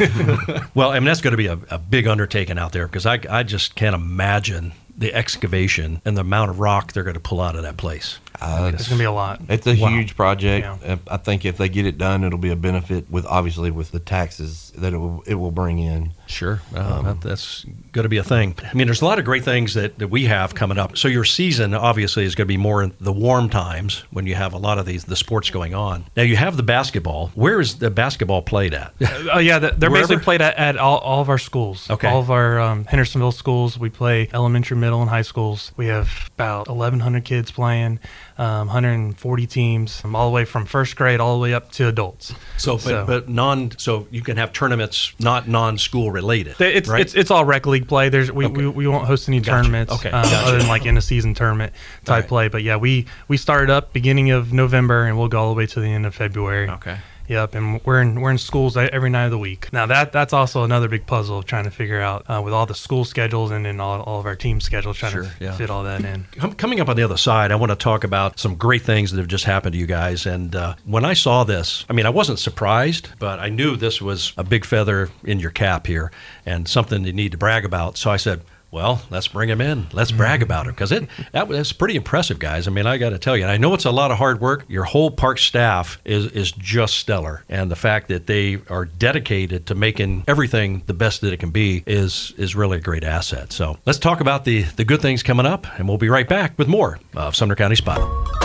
[0.74, 3.20] Well, I mean, that's going to be a, a big undertaking out there because I,
[3.30, 7.40] I just can't imagine the excavation and the amount of rock they're going to pull
[7.40, 8.18] out of that place.
[8.40, 9.40] Uh, It's going to be a lot.
[9.48, 9.88] It's a Wow.
[9.90, 10.66] huge project.
[10.84, 10.92] Yeah.
[10.94, 13.92] Uh, I think if they get it done, it'll be a benefit with obviously with
[13.92, 16.12] the taxes that it will, it will bring in.
[16.34, 16.60] Sure.
[16.74, 18.56] Uh, that, that's going to be a thing.
[18.62, 20.98] I mean, there's a lot of great things that, that we have coming up.
[20.98, 24.34] So your season obviously is going to be more in the warm times when you
[24.34, 26.04] have a lot of these the sports going on.
[26.16, 27.28] Now you have the basketball.
[27.34, 28.92] Where is the basketball played at?
[29.32, 30.08] Oh yeah, they're Wherever?
[30.08, 31.88] basically played at, at all, all of our schools.
[31.88, 32.08] Okay.
[32.08, 33.78] All of our um, Hendersonville schools.
[33.78, 35.72] We play elementary, middle, and high schools.
[35.76, 38.00] We have about 1,100 kids playing,
[38.36, 41.86] um, 140 teams, um, all the way from first grade all the way up to
[41.88, 42.34] adults.
[42.56, 43.70] So, but, but non.
[43.78, 46.60] So you can have tournaments not non-school related.
[46.60, 47.00] It's, right?
[47.00, 48.08] it's it's all rec league play.
[48.08, 49.50] There's we, we, we won't host any Gotcha.
[49.50, 50.10] tournaments Okay.
[50.10, 50.36] um, Gotcha.
[50.48, 51.72] other than like in a season tournament
[52.04, 52.28] type Right.
[52.28, 52.48] play.
[52.48, 55.66] But yeah, we we started up beginning of November and we'll go all the way
[55.66, 56.68] to the end of February.
[56.68, 56.98] okay.
[57.26, 59.72] Yep, and we're in we're in schools every night of the week.
[59.72, 62.66] Now that that's also another big puzzle of trying to figure out uh, with all
[62.66, 65.52] the school schedules and then all, all of our team schedules trying Sure, to yeah.
[65.56, 66.26] fit all that in.
[66.58, 69.18] Coming up on the other side, I want to talk about some great things that
[69.18, 70.26] have just happened to you guys.
[70.26, 74.02] And uh, when I saw this, I mean, I wasn't surprised, but I knew this
[74.02, 76.12] was a big feather in your cap here
[76.44, 77.96] and something you need to brag about.
[77.96, 78.42] So I said,
[78.74, 79.86] well, let's bring him in.
[79.92, 80.16] Let's hmm.
[80.16, 82.66] brag about it because it that was pretty impressive, guys.
[82.66, 84.40] I mean, I got to tell you, and I know it's a lot of hard
[84.40, 84.64] work.
[84.68, 89.66] Your whole park staff is is just stellar, and the fact that they are dedicated
[89.68, 93.52] to making everything the best that it can be is is really a great asset.
[93.52, 96.58] So let's talk about the the good things coming up, and we'll be right back
[96.58, 98.43] with more of Sumner County Spotlight.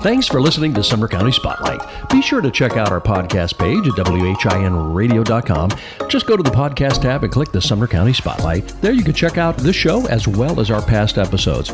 [0.00, 1.80] Thanks for listening to Sumner County Spotlight.
[2.10, 5.70] Be sure to check out our podcast page at WHINradio.com.
[6.08, 8.68] Just go to the podcast tab and click the Sumner County Spotlight.
[8.80, 11.72] There you can check out this show as well as our past episodes.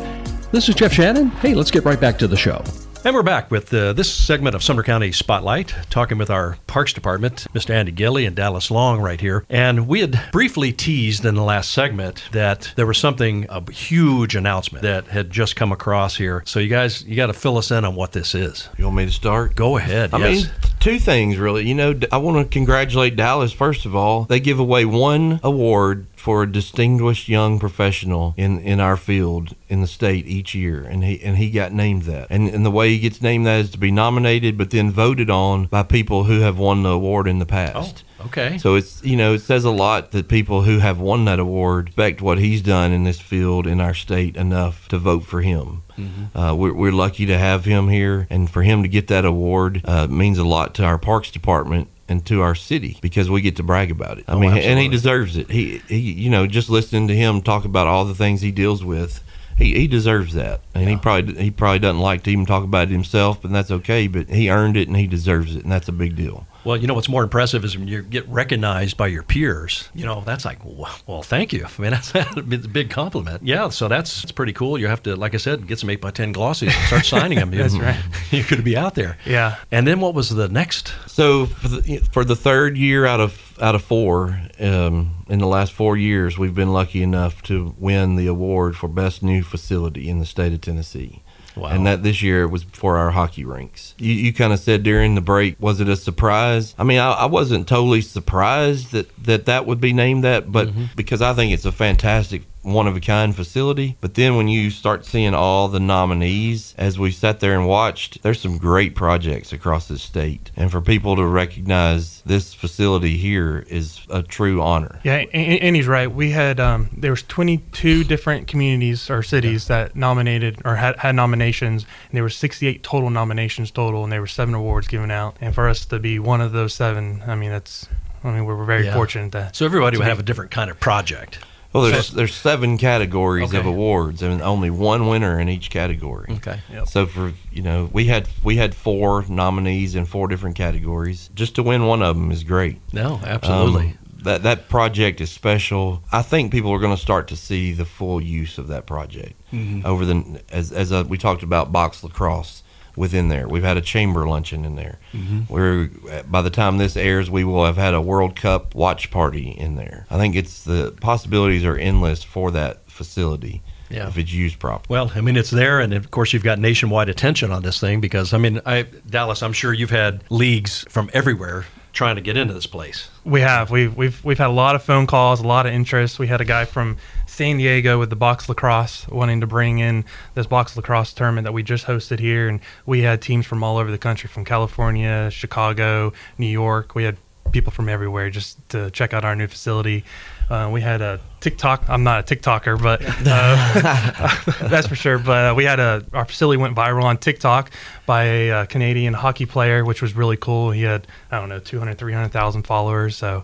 [0.51, 1.29] This is Jeff Shannon.
[1.29, 2.63] Hey, let's get right back to the show.
[3.05, 6.91] And we're back with uh, this segment of Sumner County Spotlight, talking with our Parks
[6.91, 7.69] Department, Mr.
[7.69, 9.45] Andy Gilly and Dallas Long right here.
[9.47, 14.35] And we had briefly teased in the last segment that there was something, a huge
[14.35, 16.41] announcement that had just come across here.
[16.47, 18.69] So you guys, you got to fill us in on what this is.
[18.75, 19.55] You want me to start?
[19.55, 20.11] Go ahead.
[20.11, 20.45] I yes.
[20.45, 21.67] mean, two things really.
[21.67, 24.23] You know, I want to congratulate Dallas first of all.
[24.23, 29.81] They give away one award for a distinguished young professional in, in our field in
[29.81, 32.25] the state each year, and he and he got named that.
[32.31, 35.29] And and the way he gets named that is to be nominated, but then voted
[35.29, 38.03] on by people who have won the award in the past.
[38.19, 38.57] Oh, okay.
[38.57, 41.89] So it's you know it says a lot that people who have won that award
[41.89, 45.83] respect what he's done in this field in our state enough to vote for him.
[45.95, 46.35] Mm-hmm.
[46.35, 49.81] Uh, we're, we're lucky to have him here, and for him to get that award
[49.85, 53.55] uh, means a lot to our parks department and to our city because we get
[53.55, 54.25] to brag about it.
[54.27, 55.49] I Oh, mean, and he deserves it.
[55.49, 58.83] He, he, you know, just listening to him talk about all the things he deals
[58.83, 59.23] with.
[59.57, 62.89] He, he deserves that, and he probably he probably doesn't like to even talk about
[62.89, 64.05] it himself, but that's okay.
[64.07, 66.45] But he earned it, and he deserves it, and that's a big deal.
[66.65, 69.87] Well, you know what's more impressive is when you get recognized by your peers.
[69.93, 71.65] You know, that's like, well, well, thank you.
[71.65, 73.43] I mean, that's a big compliment.
[73.43, 74.77] Yeah, so that's, that's pretty cool.
[74.77, 77.37] You have to, like I said, get some 8 by 10 glossies and start signing
[77.37, 77.51] them.
[77.55, 77.95] That's right.
[78.31, 79.17] You're going to be out there.
[79.25, 79.57] Yeah.
[79.71, 80.93] And then what was the next?
[81.07, 85.47] So for the, for the third year out of out of four um, in the
[85.47, 90.09] last four years, we've been lucky enough to win the award for best new facility
[90.09, 91.23] in the state of Tennessee.
[91.55, 91.69] Wow.
[91.69, 93.95] And that this year was for our hockey rinks.
[93.97, 96.75] You, you kind of said during the break, was it a surprise?
[96.77, 100.67] I mean, I, I wasn't totally surprised that, that that would be named that, but
[100.67, 100.85] mm-hmm.
[100.95, 103.95] because I think it's a fantastic one of a kind facility.
[104.01, 108.23] But then when you start seeing all the nominees, as we sat there and watched,
[108.23, 110.49] there's some great projects across the state.
[110.55, 114.99] And for people to recognize this facility here is a true honor.
[115.03, 116.11] Yeah, and, and he's right.
[116.11, 121.15] We had um, there was 22 different communities or cities that nominated or had, had
[121.15, 125.37] nominations, and there were 68 total nominations total, and there were seven awards given out.
[125.39, 127.87] And for us to be one of those seven, I mean that's,
[128.23, 128.93] I mean we're, we're very Yeah.
[128.95, 129.55] fortunate that.
[129.55, 131.39] So everybody would be- have a different kind of project.
[131.75, 136.27] Well, there's there's seven categories of awards and only one winner in each category.
[136.37, 136.59] Okay.
[136.71, 136.87] Yep.
[136.87, 141.29] So for you know, we had we had four nominees in four different categories.
[141.35, 142.79] Just to win one of them is great.
[142.93, 143.87] No, absolutely.
[143.87, 146.01] Um, that that project is special.
[146.11, 149.33] I think people are going to start to see the full use of that project
[149.53, 149.85] Mm-hmm.
[149.85, 152.61] over the as as uh, we talked about box lacrosse
[152.95, 153.47] within there.
[153.47, 154.99] We've had a chamber luncheon in there.
[155.13, 155.53] Mm-hmm.
[155.53, 155.89] We're
[156.27, 159.75] by the time this airs, we will have had a World Cup watch party in
[159.75, 160.05] there.
[160.09, 164.07] I think it's the possibilities are endless for that facility Yeah.
[164.07, 164.85] if it's used properly.
[164.89, 167.99] Well, I mean, it's there, and of course, you've got nationwide attention on this thing
[168.01, 171.65] because, I mean, I, Dallas, I'm sure you've had leagues from everywhere
[171.95, 173.09] trying to get into this place.
[173.23, 173.71] We have.
[173.71, 176.19] We've we've we've had a lot of phone calls, a lot of interest.
[176.19, 180.05] We had a guy from San Diego with the box lacrosse wanting to bring in
[180.35, 183.77] this box lacrosse tournament that we just hosted here, and we had teams from all
[183.77, 186.93] over the country, from California, Chicago, New York.
[186.93, 187.17] We had
[187.51, 190.03] people from everywhere just to check out our new facility.
[190.49, 191.89] Uh, we had a TikTok.
[191.89, 195.17] I'm not a TikToker, but uh, that's for sure.
[195.17, 197.71] But uh, we had a our facility went viral on TikTok
[198.05, 200.71] by a uh, Canadian hockey player, which was really cool.
[200.71, 203.15] He had I don't know 200, 300,000 followers.
[203.15, 203.43] So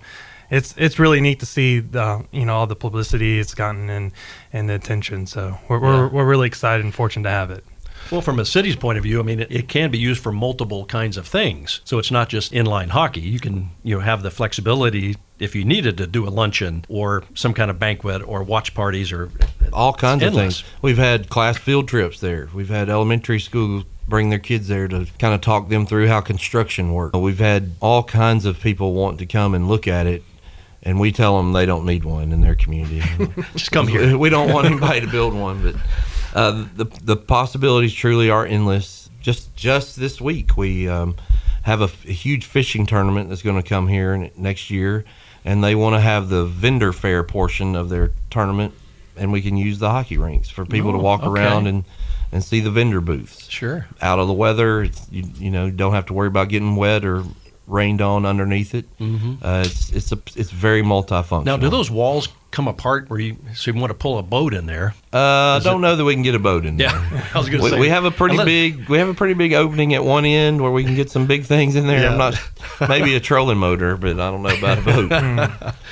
[0.52, 4.12] it's it's really neat to see the you know all the publicity it's gotten and
[4.54, 5.26] and the attention.
[5.26, 7.64] So we're we're, we're really excited and fortunate to have it.
[8.10, 10.32] Well, from a city's point of view, I mean, it, it can be used for
[10.32, 11.82] multiple kinds of things.
[11.86, 13.22] So it's not just inline hockey.
[13.22, 17.24] You can, you know, have the flexibility if you needed to do a luncheon or
[17.34, 19.32] some kind of banquet or watch parties or
[19.74, 20.64] all kinds of things.
[20.82, 22.50] We've had class field trips there.
[22.54, 26.22] We've had elementary schools bring their kids there to kind of talk them through how
[26.22, 27.18] construction works.
[27.18, 30.24] We've had all kinds of people want to come and look at it.
[30.84, 33.04] And we tell them they don't need one in their community.
[33.56, 34.18] Just come here.
[34.18, 35.76] We don't want anybody to build one, but
[36.34, 39.10] uh, the the possibilities truly are endless.
[39.22, 41.16] Just just this week, we um,
[41.64, 45.06] have a huge fishing tournament that's going to come here next year,
[45.46, 48.74] and they want to have the vendor fair portion of their tournament,
[49.16, 51.30] and we can use the hockey rinks for people to Oh, walk okay.
[51.42, 51.84] around and
[52.32, 53.48] and see the vendor booths.
[53.50, 53.88] Sure.
[54.02, 57.06] Out of the weather, it's, you you know don't have to worry about getting wet
[57.06, 57.24] or
[57.68, 58.86] rained on underneath it.
[58.98, 59.34] Mm-hmm.
[59.46, 61.46] Uh, it's it's a it's very multifunctional.
[61.46, 64.54] Now, do those walls come apart where you so you want to pull a boat
[64.54, 64.94] in there?
[65.14, 66.90] Uh, I don't know that we can get a boat in there.
[66.90, 69.08] Yeah, I was going to We, say we have a pretty unless- big we have
[69.10, 71.88] a pretty big opening at one end where we can get some big things in
[71.88, 72.02] there.
[72.02, 72.12] Yeah.
[72.12, 72.36] I'm not
[72.90, 75.74] maybe a trolling motor, but I don't know about a boat.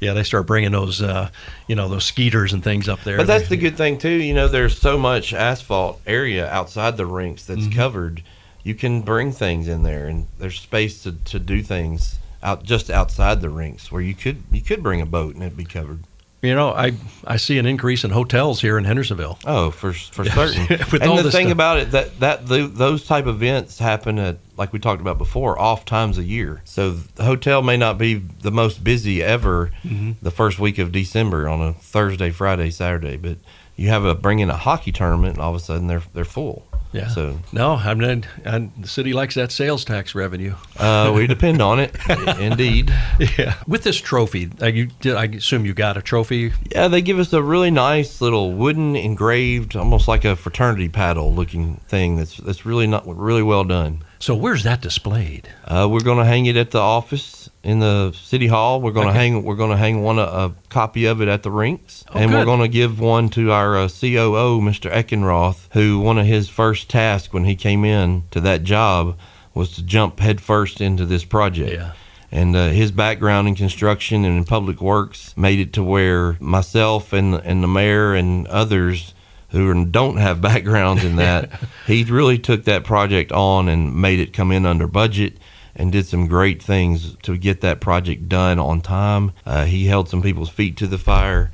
[0.00, 1.28] Yeah, they start bringing those, uh,
[1.66, 3.16] you know, those skeeters and things up there.
[3.16, 4.08] but that's the good thing too.
[4.12, 7.72] You know, there's so much asphalt area outside the rinks that's Mm-hmm.
[7.76, 8.22] covered.
[8.62, 12.90] You can bring things in there, and there's space to, to do things out just
[12.90, 16.04] outside the rinks where you could you could bring a boat and it'd be covered.
[16.40, 16.92] You know, I
[17.26, 19.40] I see an increase in hotels here in Hendersonville.
[19.44, 20.66] Oh, for for certain.
[21.02, 21.50] And the thing stuff.
[21.52, 25.18] about it that that the, those type of events happen at like we talked about
[25.18, 26.62] before, off times a year.
[26.64, 30.12] So the hotel may not be the most busy ever Mm-hmm.
[30.22, 33.38] the first week of December on a Thursday, Friday, Saturday, but
[33.74, 36.24] you have a bring in a hockey tournament, and all of a sudden they're they're
[36.24, 36.66] full.
[36.92, 37.08] Yeah.
[37.08, 40.54] So no, I mean, and the city likes that sales tax revenue.
[40.78, 41.94] uh, we depend on it,
[42.40, 42.92] indeed.
[43.38, 43.54] Yeah.
[43.66, 46.52] With this trophy, uh, you did, I assume you got a trophy.
[46.72, 51.32] Yeah, they give us a really nice little wooden engraved, almost like a fraternity paddle
[51.34, 52.16] looking thing.
[52.16, 54.02] That's that's really not really well done.
[54.18, 55.48] So where's that displayed?
[55.64, 58.80] Uh, we're going to hang it at the office in the city hall.
[58.80, 59.18] We're going to Okay.
[59.30, 62.18] hang we're going to hang one a, a copy of it at the rinks, Oh,
[62.18, 64.90] and we're going to give one to our uh, COO, Mr.
[64.90, 69.16] Eckenroth, who one of his first tasks when he came in to that job
[69.54, 71.72] was to jump headfirst into this project.
[71.72, 71.92] Yeah.
[72.30, 77.12] And uh, his background in construction and in public works made it to where myself
[77.12, 79.14] and and the mayor and others
[79.50, 81.50] who don't have backgrounds in that,
[81.86, 85.38] he really took that project on and made it come in under budget
[85.76, 89.32] and did some great things to get that project done on time.
[89.46, 91.50] Uh, he held some people's feet to the fire.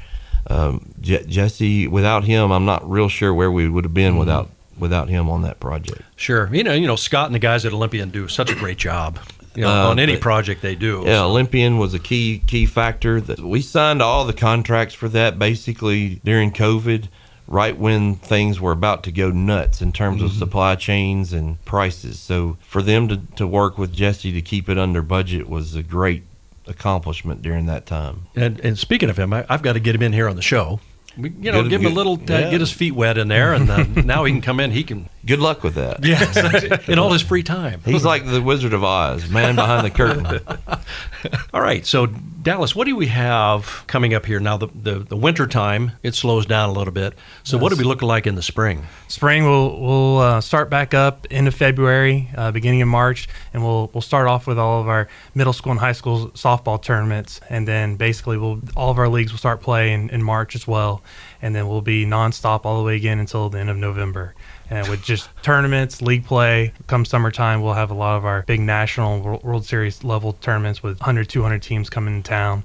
[0.49, 4.51] Um, Je- Jesse, without him, I'm not real sure where we would have been without
[4.79, 6.03] without him on that project.
[6.17, 6.53] Sure.
[6.53, 9.19] You know, you know, Scott and the guys at Olympian do such a great job.
[9.55, 11.05] You know, Uh, on any but- project they do.
[11.07, 13.21] Yeah, Olympian was a key key factor.
[13.21, 17.05] That we signed all the contracts for that basically during COVID,
[17.47, 22.18] right when things were about to go nuts in terms of supply chains and prices.
[22.18, 25.82] So for them to, to work with Jesse to keep it under budget was a
[25.82, 26.22] great
[26.66, 28.22] accomplishment during that time.
[28.34, 30.42] And, and speaking of him, I, I've got to get him in here on the
[30.42, 30.80] show.
[31.16, 32.51] We, you know, Good- give him a little, uh, yeah.
[32.51, 34.70] get his feet wet in there, and uh, now he can come in.
[34.70, 36.05] He can, Good luck with that.
[36.05, 37.81] yeah, in all his free time.
[37.85, 40.27] He's like the Wizard of Oz, man behind the curtain.
[41.55, 44.59] All right, so Dallas, what do we have coming up here now?
[44.59, 47.14] The the, the winter time it slows down a little bit.
[47.43, 48.87] So what do we look like in the spring?
[49.09, 53.62] Spring will will uh, start back up end of February, uh, beginning of March, and
[53.64, 57.41] we'll we'll start off with all of our middle school and high school softball tournaments,
[57.49, 61.03] and then basically we'll all of our leagues will start playing in March as well,
[61.41, 64.35] and then we'll be nonstop all the way again until the end of November.
[64.71, 68.61] And with just tournaments, league play, come summertime, we'll have a lot of our big
[68.61, 72.65] national World Series level tournaments with 100, 200 teams coming in town.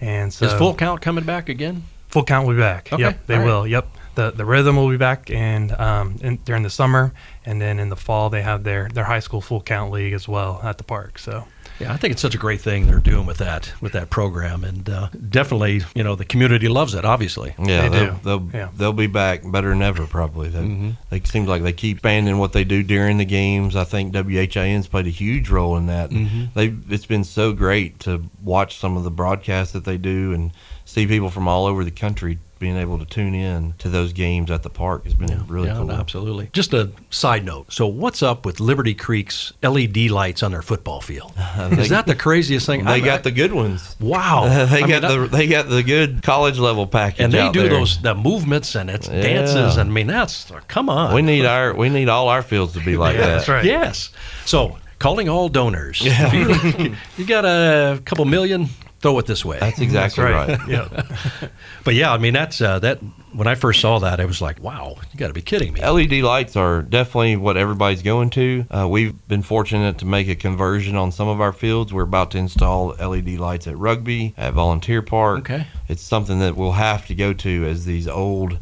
[0.00, 1.84] And so Is full count coming back again?
[2.08, 2.92] Full count will be back.
[2.92, 3.44] Okay, Yep, they right.
[3.44, 3.66] will.
[3.66, 3.88] Yep.
[4.14, 7.12] The the rhythm will be back and um in, during the summer
[7.46, 10.26] and then in the fall they have their their high school full count league as
[10.26, 11.20] well at the park.
[11.20, 11.44] So
[11.80, 14.64] Yeah, I think it's such a great thing they're doing with that with that program,
[14.64, 17.04] and uh, definitely, you know, the community loves it.
[17.04, 18.20] Obviously, Yeah, They they'll, do.
[18.24, 18.68] they'll Yeah.
[18.76, 20.06] they'll be back better than ever.
[20.06, 20.48] Probably.
[20.48, 20.90] They, Mm-hmm.
[21.10, 23.76] they seem like they keep expanding what they do during the games.
[23.76, 26.10] I think WHIN's played a huge role in that.
[26.10, 26.44] Mm-hmm.
[26.54, 30.52] They it's been so great to watch some of the broadcasts that they do and
[30.84, 34.50] see people from all over the country being able to tune in to those games
[34.50, 35.92] at the park has been really yeah, cool.
[35.92, 36.50] absolutely.
[36.52, 37.72] Just a side note.
[37.72, 41.32] So, what's up with Liberty Creek's LED lights on their football field?
[41.72, 42.84] Is that the craziest thing?
[42.84, 43.96] They I- got the good ones.
[44.00, 44.44] wow.
[44.66, 47.20] they I got mean, the they got the good college level package.
[47.20, 47.70] and they out do there.
[47.70, 49.20] those the movements and it's Yeah.
[49.22, 49.76] dances.
[49.76, 51.14] And I mean, that's come on.
[51.14, 53.26] We need our we need all our fields to be like Yeah, that.
[53.36, 53.64] that's right.
[53.64, 54.10] Yes.
[54.44, 56.00] So, calling all donors.
[56.04, 58.68] If you, you got a couple million,
[59.00, 59.58] throw it this way.
[59.58, 60.58] That's exactly right.
[60.68, 61.02] yeah.
[61.84, 62.98] But yeah, I mean, that's uh, that.
[63.32, 65.80] When I first saw that, I was like, "Wow, you got to be kidding me!"
[65.80, 68.66] LED lights are definitely what everybody's going to.
[68.70, 71.92] Uh, we've been fortunate to make a conversion on some of our fields.
[71.92, 75.40] We're about to install LED lights at Rugby, at Volunteer Park.
[75.40, 75.66] Okay.
[75.88, 78.58] It's something that we'll have to go to as these old,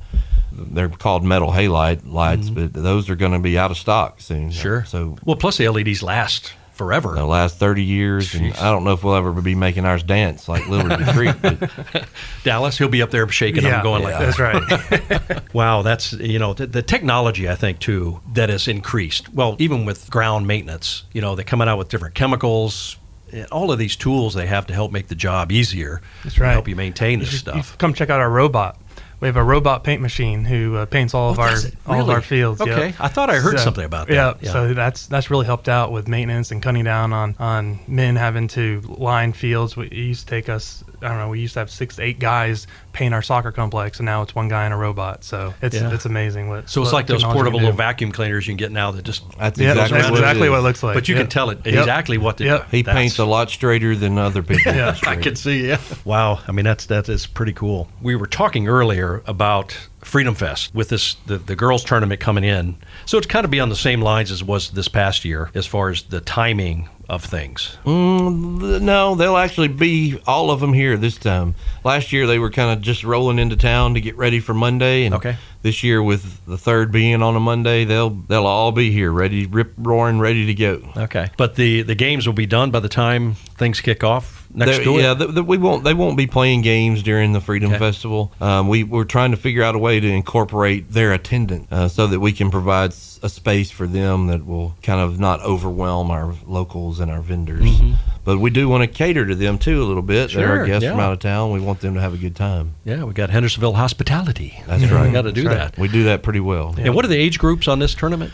[0.53, 4.51] they're called metal halide lights, but those are going to be out of stock soon.
[4.51, 4.61] Mm-hmm.
[4.61, 4.85] Sure.
[4.85, 7.15] So Well, plus the LEDs last forever.
[7.15, 10.49] the last 30 years, and I don't know if we'll ever be making ours dance
[10.49, 12.07] like Liberty Creek, but
[12.45, 15.21] Dallas, he'll be up there shaking them, going like that's that.
[15.21, 15.43] right.
[15.53, 19.33] Wow, that's you know the, the technology I think too that has increased.
[19.33, 22.97] Well, even with ground maintenance, you know they're coming out with different chemicals.
[23.33, 26.01] Eh, all of these tools they have to help make the job easier.
[26.25, 26.53] That's right.
[26.53, 27.77] Help you maintain this You stuff.
[27.79, 28.79] come check out our robot.
[29.21, 31.75] We have a robot paint machine who uh, paints all of Oh, our does it?
[31.87, 32.61] all of our fields.
[32.61, 32.69] yep.
[32.69, 32.95] Okay.
[33.01, 34.15] I thought I heard So- something about that.
[34.15, 34.53] Yeah, Yeah.
[34.53, 38.49] so that's that's really helped out with maintenance and cutting down on on men having
[38.49, 39.77] to line fields.
[39.77, 41.29] We, it used to take us I don't know.
[41.29, 44.35] We used to have six to eight guys paint our soccer complex, and now it's
[44.35, 45.25] one guy and a robot.
[45.25, 45.93] So it's Yeah.
[45.93, 46.69] it's amazing what.
[46.71, 49.23] So it's what like those portable little vacuum cleaners you can get now that just.
[49.39, 50.61] that's Yeah, exactly, that's what, exactly it what is.
[50.61, 50.95] it looks like.
[50.95, 51.23] But you Yep.
[51.25, 51.75] can tell it Yep.
[51.75, 52.37] exactly what.
[52.39, 52.71] The, Yep.
[52.71, 54.75] He that's- paints a lot straighter than other people.
[54.75, 54.95] Yeah.
[55.07, 55.79] I can see, yeah.
[56.05, 57.89] Wow, I mean that's that is pretty cool.
[58.03, 62.77] We were talking earlier about Freedom Fest with this the, the girls tournament coming in,
[63.07, 65.67] so it's kind of be on the same lines as was this past year as
[65.67, 67.77] far as the timing of things.
[67.85, 71.55] Mm, no, they'll actually be all of them here this time.
[71.85, 75.05] Last year they were kind of just rolling into town to get ready for Monday,
[75.07, 75.37] and Okay.
[75.63, 79.47] this year with the third being on a Monday, they'll they'll all be here, ready,
[79.47, 80.83] rip roaring, ready to go.
[80.97, 84.77] Okay, but the the games will be done by the time things kick off next
[84.77, 85.01] They're- door.
[85.01, 85.85] Yeah, th- th- we won't.
[85.85, 87.79] They won't be playing games during the Freedom Okay.
[87.79, 88.33] Festival.
[88.41, 92.07] Um, we we're trying to figure out a way to incorporate their attendance uh, so
[92.09, 92.91] that we can provide
[93.23, 97.81] a space for them that will kind of not overwhelm our locals and our vendors.
[98.25, 100.31] But we do want to cater to them too a little bit.
[100.33, 100.61] Sure, They're Mm-hmm.
[100.61, 101.53] Our guests from out of town.
[101.53, 102.75] We want them to have a good time.
[102.85, 104.61] Yeah, we got Hendersonville hospitality.
[104.67, 105.07] That's You right.
[105.07, 105.81] We got to do That's that.
[105.81, 106.75] We do that pretty well.
[106.77, 108.33] And what are the age groups on this tournament?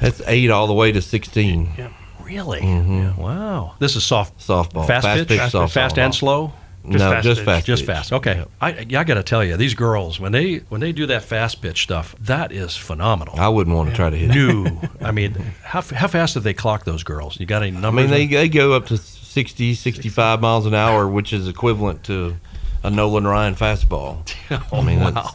[0.00, 1.70] That's eight all the way to sixteen.
[1.78, 1.88] Yeah.
[2.24, 2.60] Really?
[2.60, 2.92] Mm-hmm.
[2.94, 3.74] Yeah, wow.
[3.78, 5.70] This is soft Softball, fast, pitch, pitch softball.
[5.70, 6.52] fast and slow.
[6.86, 7.46] Just no, fast just pitch.
[7.46, 7.66] fast.
[7.66, 7.86] Just pitch.
[7.86, 8.12] fast.
[8.12, 8.36] Okay.
[8.36, 8.50] Yep.
[8.60, 8.68] I
[8.98, 11.82] I got to tell you, these girls when they when they do that fast pitch
[11.82, 13.34] stuff, that is phenomenal.
[13.38, 14.30] I wouldn't want to try to hit.
[14.30, 14.34] it.
[14.34, 14.80] New.
[15.00, 17.40] I mean, how how fast do they clock those girls?
[17.40, 18.04] You got any numbers?
[18.04, 22.04] I mean, they, they go up to 60, 65 miles an hour, which is equivalent
[22.04, 22.36] to
[22.84, 24.22] a Nolan Ryan fastball.
[24.72, 25.34] I mean, wow.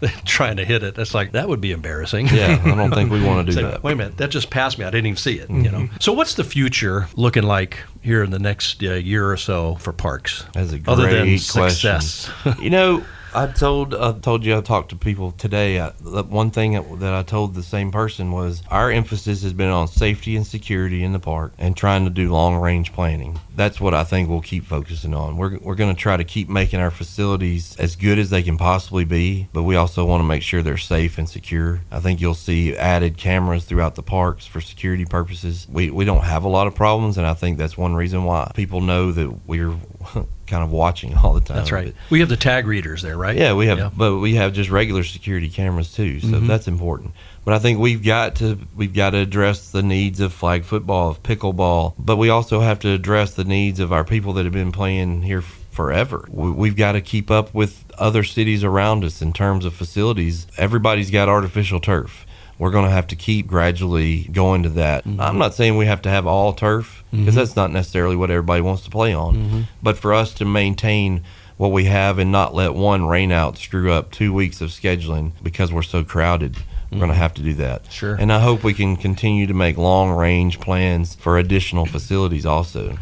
[0.24, 0.94] Trying to hit it.
[0.94, 2.28] That's like that would be embarrassing.
[2.28, 3.82] yeah, I don't think we want to do like, that.
[3.82, 4.84] Wait a minute, that just passed me.
[4.86, 5.50] I didn't even see it.
[5.50, 5.72] You Mm-hmm.
[5.84, 5.88] know.
[6.00, 9.92] So, what's the future looking like here in the next uh, year or so for
[9.92, 10.44] parks?
[10.54, 12.00] That's a great other than question.
[12.00, 12.30] success.
[12.60, 15.80] you know, I told I told you I talked to people today.
[15.80, 19.68] I, one thing that, that I told the same person was our emphasis has been
[19.70, 23.38] on safety and security in the park and trying to do long range planning.
[23.54, 25.36] That's what I think we'll keep focusing on.
[25.36, 28.56] We're we're going to try to keep making our facilities as good as they can
[28.56, 31.82] possibly be, but we also want to make sure they're safe and secure.
[31.90, 35.68] I think you'll see added cameras throughout the parks for security purposes.
[35.70, 38.50] We we don't have a lot of problems, and I think that's one reason why
[38.54, 39.76] people know that we're
[40.46, 41.56] kind of watching all the time.
[41.58, 41.94] That's right.
[42.10, 43.36] We have the tag readers there, right?
[43.36, 43.84] Yeah, we have, Yeah.
[43.86, 43.98] Mm-hmm.
[43.98, 47.12] but we have just regular security cameras too, so that's important.
[47.44, 51.10] But I think we've got to we've got to address the needs of flag football,
[51.10, 54.52] of pickleball, but we also have to address the needs of our people that have
[54.52, 56.26] been playing here forever.
[56.30, 60.46] We- We've got to keep up with other cities around us in terms of facilities.
[60.58, 62.26] Everybody's got artificial turf.
[62.58, 65.04] We're going to have to keep gradually going to that.
[65.04, 65.20] Mm-hmm.
[65.20, 68.62] I'm not saying we have to have all turf because that's not necessarily what everybody
[68.62, 69.34] wants to play on.
[69.34, 69.60] Mm-hmm.
[69.82, 71.22] But for us to maintain
[71.56, 75.32] what we have and not let one rain out screw up two weeks of scheduling
[75.42, 76.56] because we're so crowded.
[76.90, 77.82] We're going to have to do that.
[77.82, 77.92] Mm-hmm.
[77.92, 78.14] Sure.
[78.14, 82.98] And I hope we can continue to make long range plans for additional facilities also.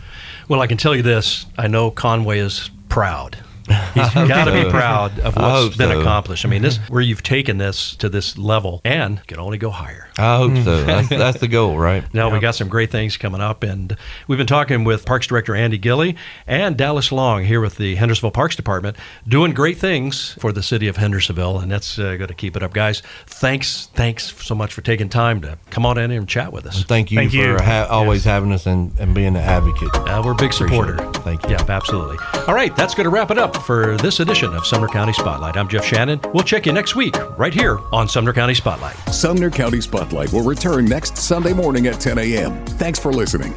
[0.48, 1.46] Well, I can tell you this.
[1.56, 3.38] I know Conway is proud.
[3.68, 6.00] He's got to be proud of what's been so.
[6.00, 6.44] accomplished.
[6.44, 10.08] I mean, this where you've taken this to this level and can only go higher.
[10.18, 10.84] I hope so.
[10.84, 12.02] That's, that's the goal, right?
[12.12, 13.96] Now we got some great things coming up, and
[14.26, 16.16] we've been talking with Parks Director Andy Gilly
[16.46, 18.96] and Dallas Long here with the Hendersonville Parks Department,
[19.28, 22.64] doing great things for the city of Hendersonville, and that's uh, going to keep it
[22.64, 23.00] up, guys.
[23.26, 26.82] Thanks, thanks so much for taking time to come on in and chat with us.
[26.82, 27.56] Thank you Thank for you.
[27.56, 29.94] Ha- always having us and, and being an advocate.
[29.94, 30.94] Uh, we're a big Appreciate supporter.
[31.08, 31.16] it.
[31.18, 31.50] Thank you.
[31.50, 32.18] Yeah, absolutely.
[32.48, 35.56] All right, that's going to wrap it up for this edition of Sumner County Spotlight.
[35.56, 36.20] I'm Jeff Shannon.
[36.32, 38.96] We'll check you next week right here on Sumner County Spotlight.
[39.12, 42.64] Sumner County Spotlight will return next Sunday morning at 10 a.m.
[42.66, 43.54] Thanks for listening.